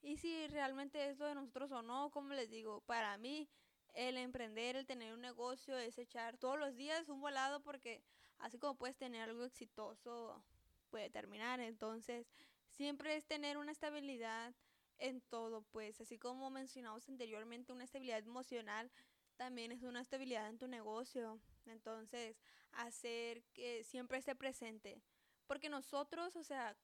y 0.04 0.18
si 0.18 0.48
realmente 0.48 1.10
es 1.10 1.18
lo 1.18 1.26
de 1.26 1.36
nosotros 1.36 1.72
o 1.72 1.82
no, 1.82 2.12
como 2.12 2.34
les 2.34 2.50
digo, 2.50 2.82
para 2.82 3.18
mí 3.18 3.50
el 3.94 4.18
emprender, 4.18 4.76
el 4.76 4.86
tener 4.86 5.14
un 5.14 5.22
negocio 5.22 5.78
es 5.78 5.98
echar 5.98 6.38
todos 6.38 6.60
los 6.60 6.76
días 6.76 7.10
un 7.10 7.22
volado 7.22 7.62
porque 7.62 8.04
así 8.38 8.60
como 8.60 8.76
puedes 8.76 8.98
tener 8.98 9.30
algo 9.30 9.46
exitoso, 9.46 10.44
puede 10.92 11.10
terminar, 11.10 11.60
entonces 11.60 12.28
siempre 12.70 13.16
es 13.16 13.26
tener 13.26 13.58
una 13.58 13.72
estabilidad 13.72 14.54
en 15.00 15.22
todo, 15.22 15.64
pues 15.72 16.00
así 16.02 16.20
como 16.20 16.52
mencionamos 16.52 17.10
anteriormente, 17.10 17.74
una 17.74 17.86
estabilidad 17.86 18.20
emocional 18.20 18.92
también 19.36 19.72
es 19.72 19.84
una 19.84 20.02
estabilidad 20.02 20.48
en 20.50 20.58
tu 20.58 20.68
negocio. 20.68 21.40
Entonces, 21.66 22.38
hacer 22.72 23.44
que 23.54 23.84
siempre 23.84 24.18
esté 24.18 24.36
presente. 24.36 25.02
Porque 25.48 25.70
nosotros, 25.70 26.36
o 26.36 26.44
sea, 26.44 26.76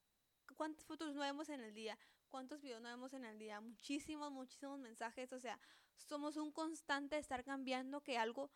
¿cuántas 0.56 0.86
fotos 0.86 1.16
no 1.16 1.24
en 1.24 1.62
el 1.62 1.74
día? 1.74 1.98
¿Cuántos 2.30 2.62
videos 2.62 2.82
no 2.82 2.90
vemos 2.90 3.14
en 3.14 3.26
el 3.26 3.40
día? 3.40 3.60
Muchísimos, 3.60 4.32
muchísimos 4.32 4.80
mensajes. 4.80 5.34
O 5.34 5.40
sea, 5.40 5.60
somos 5.98 6.38
un 6.38 6.52
constante 6.52 7.16
de 7.16 7.22
estar 7.22 7.44
cambiando 7.44 8.02
que 8.02 8.18
algo 8.18 8.52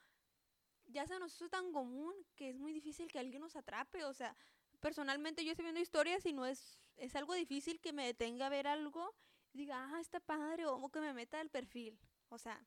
ya 0.85 1.07
se 1.07 1.17
nos 1.17 1.33
hizo 1.35 1.49
tan 1.49 1.71
común 1.71 2.13
que 2.35 2.49
es 2.49 2.57
muy 2.57 2.71
difícil 2.71 3.11
que 3.11 3.19
alguien 3.19 3.41
nos 3.41 3.55
atrape. 3.55 4.05
O 4.05 4.13
sea, 4.13 4.35
personalmente 4.79 5.43
yo 5.43 5.51
estoy 5.51 5.63
viendo 5.63 5.81
historias 5.81 6.25
y 6.25 6.33
no 6.33 6.45
es, 6.45 6.79
es 6.97 7.15
algo 7.15 7.33
difícil 7.33 7.79
que 7.79 7.93
me 7.93 8.05
detenga 8.05 8.45
a 8.45 8.49
ver 8.49 8.67
algo 8.67 9.15
y 9.53 9.59
diga, 9.59 9.89
ah, 9.91 9.99
está 9.99 10.19
padre, 10.19 10.65
o 10.65 10.89
que 10.89 10.99
me 10.99 11.13
meta 11.13 11.39
al 11.39 11.49
perfil. 11.49 11.99
O 12.29 12.37
sea, 12.37 12.63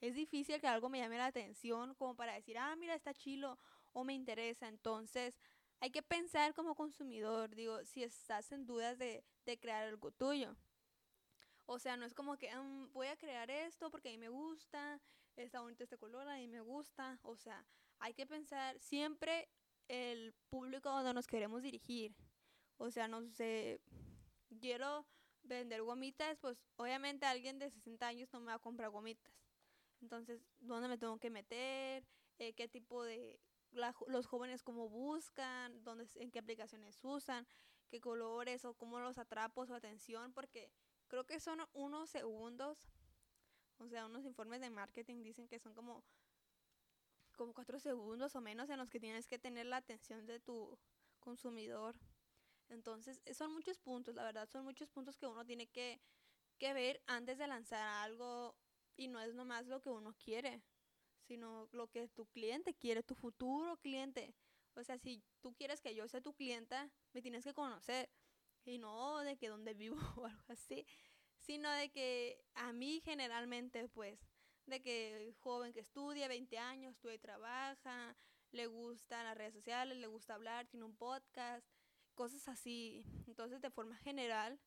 es 0.00 0.14
difícil 0.14 0.60
que 0.60 0.68
algo 0.68 0.88
me 0.88 0.98
llame 0.98 1.16
la 1.16 1.26
atención 1.26 1.94
como 1.94 2.14
para 2.14 2.34
decir, 2.34 2.58
ah, 2.58 2.76
mira, 2.76 2.94
está 2.94 3.14
chilo 3.14 3.58
o 3.92 4.04
me 4.04 4.14
interesa. 4.14 4.68
Entonces, 4.68 5.40
hay 5.80 5.90
que 5.90 6.02
pensar 6.02 6.54
como 6.54 6.74
consumidor, 6.74 7.54
digo, 7.54 7.84
si 7.84 8.02
estás 8.02 8.50
en 8.52 8.66
dudas 8.66 8.98
de, 8.98 9.24
de 9.44 9.58
crear 9.58 9.84
algo 9.84 10.10
tuyo. 10.10 10.56
O 11.66 11.78
sea, 11.78 11.96
no 11.96 12.06
es 12.06 12.14
como 12.14 12.36
que 12.36 12.54
mm, 12.54 12.92
voy 12.92 13.08
a 13.08 13.16
crear 13.16 13.50
esto 13.50 13.90
porque 13.90 14.08
a 14.08 14.12
mí 14.12 14.18
me 14.18 14.30
gusta, 14.30 15.00
está 15.36 15.60
bonito 15.60 15.84
este 15.84 15.98
color, 15.98 16.26
a 16.28 16.36
mí 16.36 16.48
me 16.48 16.60
gusta. 16.60 17.18
O 17.22 17.36
sea, 17.36 17.64
hay 17.98 18.14
que 18.14 18.26
pensar 18.26 18.78
siempre 18.80 19.48
el 19.88 20.34
público 20.50 20.90
donde 20.90 21.14
nos 21.14 21.26
queremos 21.26 21.62
dirigir. 21.62 22.14
O 22.78 22.90
sea, 22.90 23.08
no 23.08 23.28
sé, 23.30 23.80
quiero 24.60 25.06
vender 25.42 25.82
gomitas, 25.82 26.38
pues 26.38 26.58
obviamente 26.76 27.26
alguien 27.26 27.58
de 27.58 27.70
60 27.70 28.06
años 28.06 28.32
no 28.32 28.40
me 28.40 28.46
va 28.46 28.54
a 28.54 28.58
comprar 28.58 28.90
gomitas. 28.90 29.32
Entonces, 30.00 30.40
¿dónde 30.60 30.88
me 30.88 30.98
tengo 30.98 31.18
que 31.18 31.30
meter? 31.30 32.04
Eh, 32.38 32.52
¿Qué 32.54 32.68
tipo 32.68 33.04
de... 33.04 33.40
los 33.72 34.26
jóvenes 34.26 34.62
cómo 34.62 34.88
buscan? 34.88 35.82
¿Dónde, 35.84 36.06
¿En 36.16 36.30
qué 36.30 36.38
aplicaciones 36.38 36.98
usan? 37.02 37.46
¿Qué 37.88 38.00
colores? 38.00 38.64
¿O 38.64 38.74
cómo 38.74 39.00
los 39.00 39.18
atrapo 39.18 39.66
su 39.66 39.74
atención? 39.74 40.32
Porque 40.32 40.70
creo 41.08 41.24
que 41.24 41.40
son 41.40 41.60
unos 41.72 42.10
segundos. 42.10 42.88
O 43.78 43.88
sea, 43.88 44.06
unos 44.06 44.24
informes 44.24 44.60
de 44.60 44.70
marketing 44.70 45.22
dicen 45.22 45.48
que 45.48 45.58
son 45.58 45.74
como 45.74 46.04
como 47.36 47.54
cuatro 47.54 47.78
segundos 47.78 48.34
o 48.34 48.40
menos 48.40 48.68
en 48.68 48.78
los 48.78 48.90
que 48.90 48.98
tienes 48.98 49.28
que 49.28 49.38
tener 49.38 49.64
la 49.64 49.76
atención 49.76 50.26
de 50.26 50.40
tu 50.40 50.76
consumidor. 51.20 51.94
Entonces, 52.68 53.22
son 53.32 53.52
muchos 53.52 53.78
puntos, 53.78 54.16
la 54.16 54.24
verdad, 54.24 54.48
son 54.50 54.64
muchos 54.64 54.90
puntos 54.90 55.16
que 55.16 55.26
uno 55.26 55.46
tiene 55.46 55.68
que, 55.68 56.00
que 56.58 56.74
ver 56.74 57.00
antes 57.06 57.38
de 57.38 57.46
lanzar 57.46 57.86
algo 57.86 58.56
y 58.96 59.06
no 59.06 59.20
es 59.20 59.34
nomás 59.34 59.66
lo 59.68 59.80
que 59.80 59.88
uno 59.88 60.12
quiere, 60.14 60.60
sino 61.28 61.68
lo 61.72 61.88
que 61.88 62.08
tu 62.08 62.26
cliente 62.26 62.74
quiere, 62.74 63.02
tu 63.02 63.14
futuro 63.14 63.76
cliente. 63.76 64.34
O 64.74 64.82
sea, 64.82 64.98
si 64.98 65.22
tú 65.40 65.54
quieres 65.54 65.80
que 65.80 65.94
yo 65.94 66.08
sea 66.08 66.22
tu 66.22 66.32
clienta, 66.32 66.90
me 67.12 67.20
tienes 67.20 67.44
que 67.44 67.52
conocer. 67.52 68.08
Y 68.64 68.78
no 68.78 69.18
de 69.20 69.36
que 69.36 69.48
dónde 69.48 69.74
vivo 69.74 69.96
o 70.16 70.26
algo 70.26 70.44
así, 70.48 70.86
sino 71.38 71.70
de 71.72 71.90
que 71.90 72.42
a 72.54 72.72
mí 72.72 73.00
generalmente, 73.04 73.88
pues, 73.88 74.18
de 74.66 74.80
que 74.80 75.34
joven 75.38 75.72
que 75.72 75.80
estudia, 75.80 76.28
20 76.28 76.58
años, 76.58 76.94
estudia 76.94 77.14
y 77.14 77.18
trabaja, 77.18 78.16
le 78.50 78.66
gustan 78.66 79.24
las 79.24 79.36
redes 79.36 79.54
sociales, 79.54 79.98
le 79.98 80.06
gusta 80.06 80.34
hablar, 80.34 80.66
tiene 80.66 80.86
un 80.86 80.96
podcast, 80.96 81.66
cosas 82.14 82.48
así. 82.48 83.04
Entonces, 83.26 83.60
de 83.60 83.70
forma 83.70 83.96
general, 83.96 84.58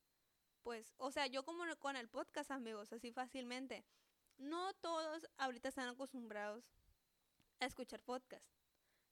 pues, 0.64 0.94
o 0.98 1.12
sea, 1.12 1.28
yo 1.28 1.44
como 1.44 1.64
con 1.80 1.96
el 1.96 2.08
podcast, 2.08 2.52
amigos, 2.52 2.94
así 2.94 3.12
fácilmente 3.12 3.84
no 4.42 4.74
todos 4.76 5.28
ahorita 5.38 5.70
están 5.70 5.88
acostumbrados 5.88 6.66
a 7.60 7.66
escuchar 7.66 8.02
podcast, 8.02 8.46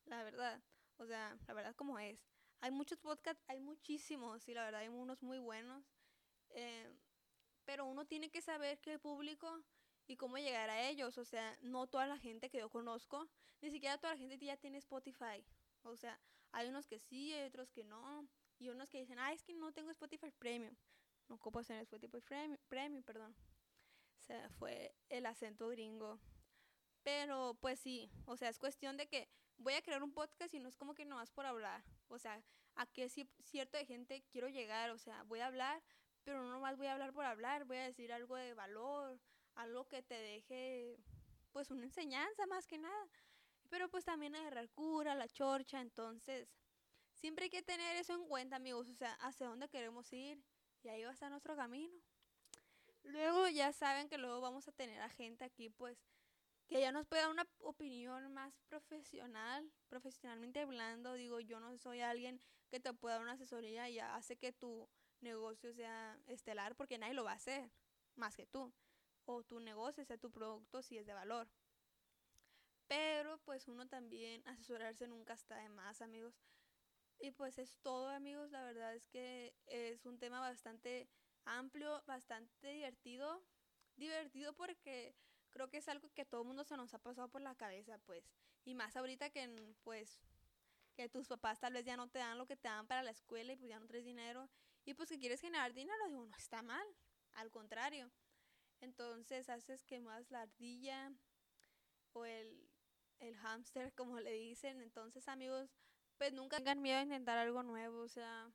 la 0.06 0.24
verdad. 0.24 0.62
O 0.98 1.06
sea, 1.06 1.38
la 1.48 1.54
verdad 1.54 1.76
como 1.76 2.00
es. 2.00 2.20
Hay 2.62 2.72
muchos 2.72 3.00
podcasts, 3.00 3.44
hay 3.48 3.60
muchísimos, 3.60 4.48
y 4.50 4.54
la 4.54 4.66
verdad 4.66 4.82
hay 4.82 4.90
unos 4.90 5.22
muy 5.22 5.40
buenos. 5.40 5.86
Eh, 6.50 6.92
pero 7.64 7.86
uno 7.86 8.06
tiene 8.06 8.30
que 8.30 8.42
saber 8.42 8.80
qué 8.80 8.98
público 8.98 9.64
y 10.08 10.18
cómo 10.18 10.38
llegar 10.38 10.70
a 10.70 10.90
ellos. 10.90 11.18
O 11.18 11.26
sea, 11.26 11.58
no 11.62 11.88
toda 11.88 12.08
la 12.08 12.18
gente 12.18 12.50
que 12.50 12.58
yo 12.58 12.70
conozco, 12.70 13.30
ni 13.62 13.70
siquiera 13.70 13.98
toda 13.98 14.14
la 14.14 14.20
gente 14.20 14.38
ya 14.44 14.58
tiene 14.58 14.80
Spotify. 14.80 15.46
O 15.84 15.96
sea, 15.96 16.20
hay 16.52 16.68
unos 16.68 16.88
que 16.88 17.00
sí, 17.00 17.32
hay 17.34 17.48
otros 17.48 17.72
que 17.72 17.84
no. 17.84 18.28
Y 18.58 18.70
unos 18.70 18.90
que 18.90 18.98
dicen, 18.98 19.20
ah, 19.20 19.32
es 19.32 19.44
que 19.44 19.54
no 19.54 19.72
tengo 19.72 19.92
Spotify 19.92 20.32
Premium. 20.32 20.76
No 21.30 21.36
ocupo 21.36 21.64
tener 21.64 21.84
Spotify 21.84 22.58
Premium, 22.68 23.04
perdón 23.04 23.36
fue 24.58 24.94
el 25.10 25.26
acento 25.26 25.70
gringo. 25.70 26.20
Pero 27.04 27.58
pues 27.62 27.80
sí, 27.80 28.12
o 28.26 28.38
sea, 28.38 28.50
es 28.50 28.60
cuestión 28.60 28.98
de 28.98 29.08
que 29.08 29.30
voy 29.58 29.74
a 29.74 29.82
crear 29.82 30.04
un 30.04 30.14
podcast 30.14 30.54
y 30.54 30.60
no 30.60 30.70
es 30.70 30.76
como 30.76 30.94
que 30.94 31.06
no 31.06 31.16
vas 31.16 31.32
por 31.32 31.46
hablar. 31.46 31.84
O 32.08 32.20
sea, 32.20 32.44
a 32.76 32.86
qué 32.88 33.10
cierto 33.10 33.78
de 33.78 33.86
gente 33.86 34.24
quiero 34.32 34.50
llegar, 34.50 34.90
o 34.92 34.98
sea, 34.98 35.24
voy 35.24 35.40
a 35.40 35.48
hablar, 35.48 35.82
pero 36.24 36.44
no 36.44 36.60
más 36.60 36.78
voy 36.78 36.88
a 36.88 36.94
hablar 36.94 37.14
por 37.14 37.26
hablar, 37.26 37.66
voy 37.66 37.78
a 37.78 37.86
decir 37.86 38.12
algo 38.14 38.36
de 38.36 38.54
valor, 38.54 39.20
algo 39.56 39.86
que 39.88 40.02
te 40.02 40.16
deje 40.16 40.98
pues 41.52 41.72
una 41.72 41.84
enseñanza 41.84 42.46
más 42.48 42.68
que 42.68 42.78
nada. 42.78 43.10
Pero 43.70 43.90
pues 43.90 44.06
también 44.06 44.36
agarrar 44.36 44.70
cura, 44.72 45.16
la 45.16 45.28
chorcha, 45.28 45.82
entonces 45.82 46.50
siempre 47.14 47.46
hay 47.46 47.50
que 47.50 47.62
tener 47.62 47.96
eso 47.98 48.14
en 48.14 48.26
cuenta, 48.28 48.56
amigos, 48.56 48.88
o 48.88 48.96
sea, 48.96 49.14
hacia 49.16 49.48
dónde 49.48 49.70
queremos 49.70 50.12
ir 50.14 50.44
y 50.84 50.90
ahí 50.90 51.04
va 51.04 51.10
a 51.10 51.14
estar 51.14 51.30
nuestro 51.30 51.56
camino. 51.56 51.94
Luego 53.04 53.48
ya 53.48 53.72
saben 53.74 54.10
que 54.10 54.18
luego 54.18 54.42
vamos 54.42 54.68
a 54.68 54.72
tener 54.72 55.02
a 55.02 55.10
gente 55.10 55.46
aquí 55.46 55.70
pues 55.70 55.98
que 56.68 56.80
ya 56.80 56.92
nos 56.92 57.08
pueda 57.08 57.24
dar 57.24 57.32
una 57.32 57.48
opinión 57.62 58.32
más 58.32 58.54
profesional, 58.68 59.72
profesionalmente 59.88 60.62
hablando. 60.62 61.14
Digo, 61.16 61.40
yo 61.40 61.60
no 61.60 61.76
soy 61.78 62.02
alguien 62.02 62.40
que 62.70 62.80
te 62.80 62.94
pueda 62.94 63.16
dar 63.16 63.24
una 63.24 63.34
asesoría 63.34 63.90
y 63.90 64.00
hace 64.00 64.38
que 64.38 64.54
tu 64.54 64.88
negocio 65.22 65.74
sea 65.74 66.20
estelar 66.28 66.76
porque 66.76 67.00
nadie 67.00 67.16
lo 67.16 67.24
va 67.24 67.32
a 67.32 67.36
hacer 67.36 67.72
más 68.16 68.36
que 68.36 68.46
tú. 68.46 68.72
O 69.26 69.44
tu 69.44 69.60
negocio 69.60 70.06
sea 70.06 70.18
tu 70.18 70.32
producto 70.32 70.84
si 70.84 70.98
es 70.98 71.08
de 71.08 71.14
valor. 71.14 71.50
Pero 72.88 73.40
pues 73.40 73.68
uno 73.68 73.88
también 73.88 74.48
asesorarse 74.48 75.08
nunca 75.08 75.34
está 75.34 75.58
de 75.58 75.70
más, 75.70 76.02
amigos. 76.02 76.36
Y 77.20 77.32
pues 77.32 77.58
es 77.58 77.78
todo, 77.82 78.10
amigos. 78.10 78.52
La 78.52 78.64
verdad 78.64 78.96
es 78.96 79.08
que 79.08 79.56
es 79.66 80.06
un 80.06 80.20
tema 80.20 80.40
bastante 80.40 81.10
amplio, 81.58 82.04
bastante 82.06 82.68
divertido. 82.68 83.44
Divertido 83.96 84.54
porque 84.54 85.16
creo 85.50 85.70
que 85.70 85.78
es 85.78 85.88
algo 85.90 86.10
que 86.14 86.26
todo 86.26 86.42
el 86.42 86.48
mundo 86.48 86.64
se 86.64 86.78
nos 86.78 86.94
ha 86.94 87.00
pasado 87.00 87.30
por 87.30 87.42
la 87.42 87.56
cabeza, 87.56 87.98
pues. 88.00 88.32
Y 88.66 88.76
más 88.76 88.96
ahorita 88.96 89.30
que, 89.30 89.74
pues, 89.84 90.22
que 90.96 91.10
tus 91.10 91.28
papás 91.28 91.60
tal 91.60 91.74
vez 91.74 91.86
ya 91.86 91.98
no 91.98 92.08
te 92.10 92.20
dan 92.20 92.38
lo 92.38 92.46
que 92.46 92.56
te 92.56 92.68
dan 92.68 92.88
para 92.88 93.04
la 93.04 93.12
escuela 93.12 93.54
y 93.54 93.56
pues 93.56 93.70
ya 93.70 93.80
no 93.80 93.88
traes 93.88 94.06
dinero. 94.06 94.50
Y 94.86 94.94
pues 94.94 95.10
que 95.10 95.20
quieres 95.20 95.42
generar 95.42 95.74
dinero, 95.74 96.08
digo, 96.08 96.26
no 96.26 96.36
está 96.38 96.62
mal. 96.62 96.86
Al 97.34 97.52
contrario. 97.52 98.12
Entonces 98.82 99.50
haces 99.50 99.84
que 99.84 100.00
más 100.00 100.32
la 100.32 100.42
ardilla 100.42 101.14
o 102.14 102.26
el, 102.26 102.70
el 103.20 103.36
hámster, 103.38 103.94
como 103.94 104.20
le 104.20 104.32
dicen. 104.32 104.82
Entonces, 104.82 105.28
amigos, 105.28 105.70
pues 106.18 106.34
nunca 106.34 106.58
tengan 106.58 106.82
miedo 106.82 107.00
a 107.00 107.04
intentar 107.04 107.38
algo 107.38 107.64
nuevo. 107.64 108.02
O 108.02 108.10
sea, 108.10 108.52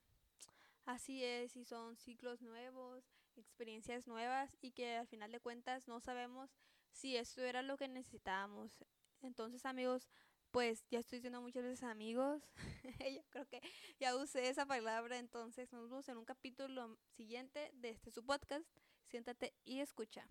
Así 0.86 1.24
es, 1.24 1.56
y 1.56 1.64
son 1.64 1.96
ciclos 1.96 2.42
nuevos, 2.42 3.04
experiencias 3.36 4.06
nuevas 4.06 4.56
y 4.60 4.72
que 4.72 4.96
al 4.96 5.06
final 5.06 5.32
de 5.32 5.40
cuentas 5.40 5.88
no 5.88 6.00
sabemos 6.00 6.50
si 6.92 7.16
esto 7.16 7.42
era 7.42 7.62
lo 7.62 7.76
que 7.76 7.88
necesitábamos. 7.88 8.84
Entonces, 9.22 9.64
amigos, 9.64 10.08
pues 10.50 10.84
ya 10.90 11.00
estoy 11.00 11.18
diciendo 11.18 11.40
muchas 11.40 11.64
veces 11.64 11.82
amigos. 11.82 12.42
Yo 13.16 13.22
creo 13.30 13.46
que 13.48 13.60
ya 13.98 14.14
usé 14.14 14.48
esa 14.48 14.66
palabra. 14.66 15.18
Entonces, 15.18 15.72
nos 15.72 15.88
vemos 15.88 16.08
en 16.08 16.18
un 16.18 16.24
capítulo 16.24 16.98
siguiente 17.08 17.70
de 17.74 17.90
este 17.90 18.10
su 18.10 18.24
podcast. 18.24 18.66
Siéntate 19.08 19.54
y 19.64 19.80
escucha. 19.80 20.28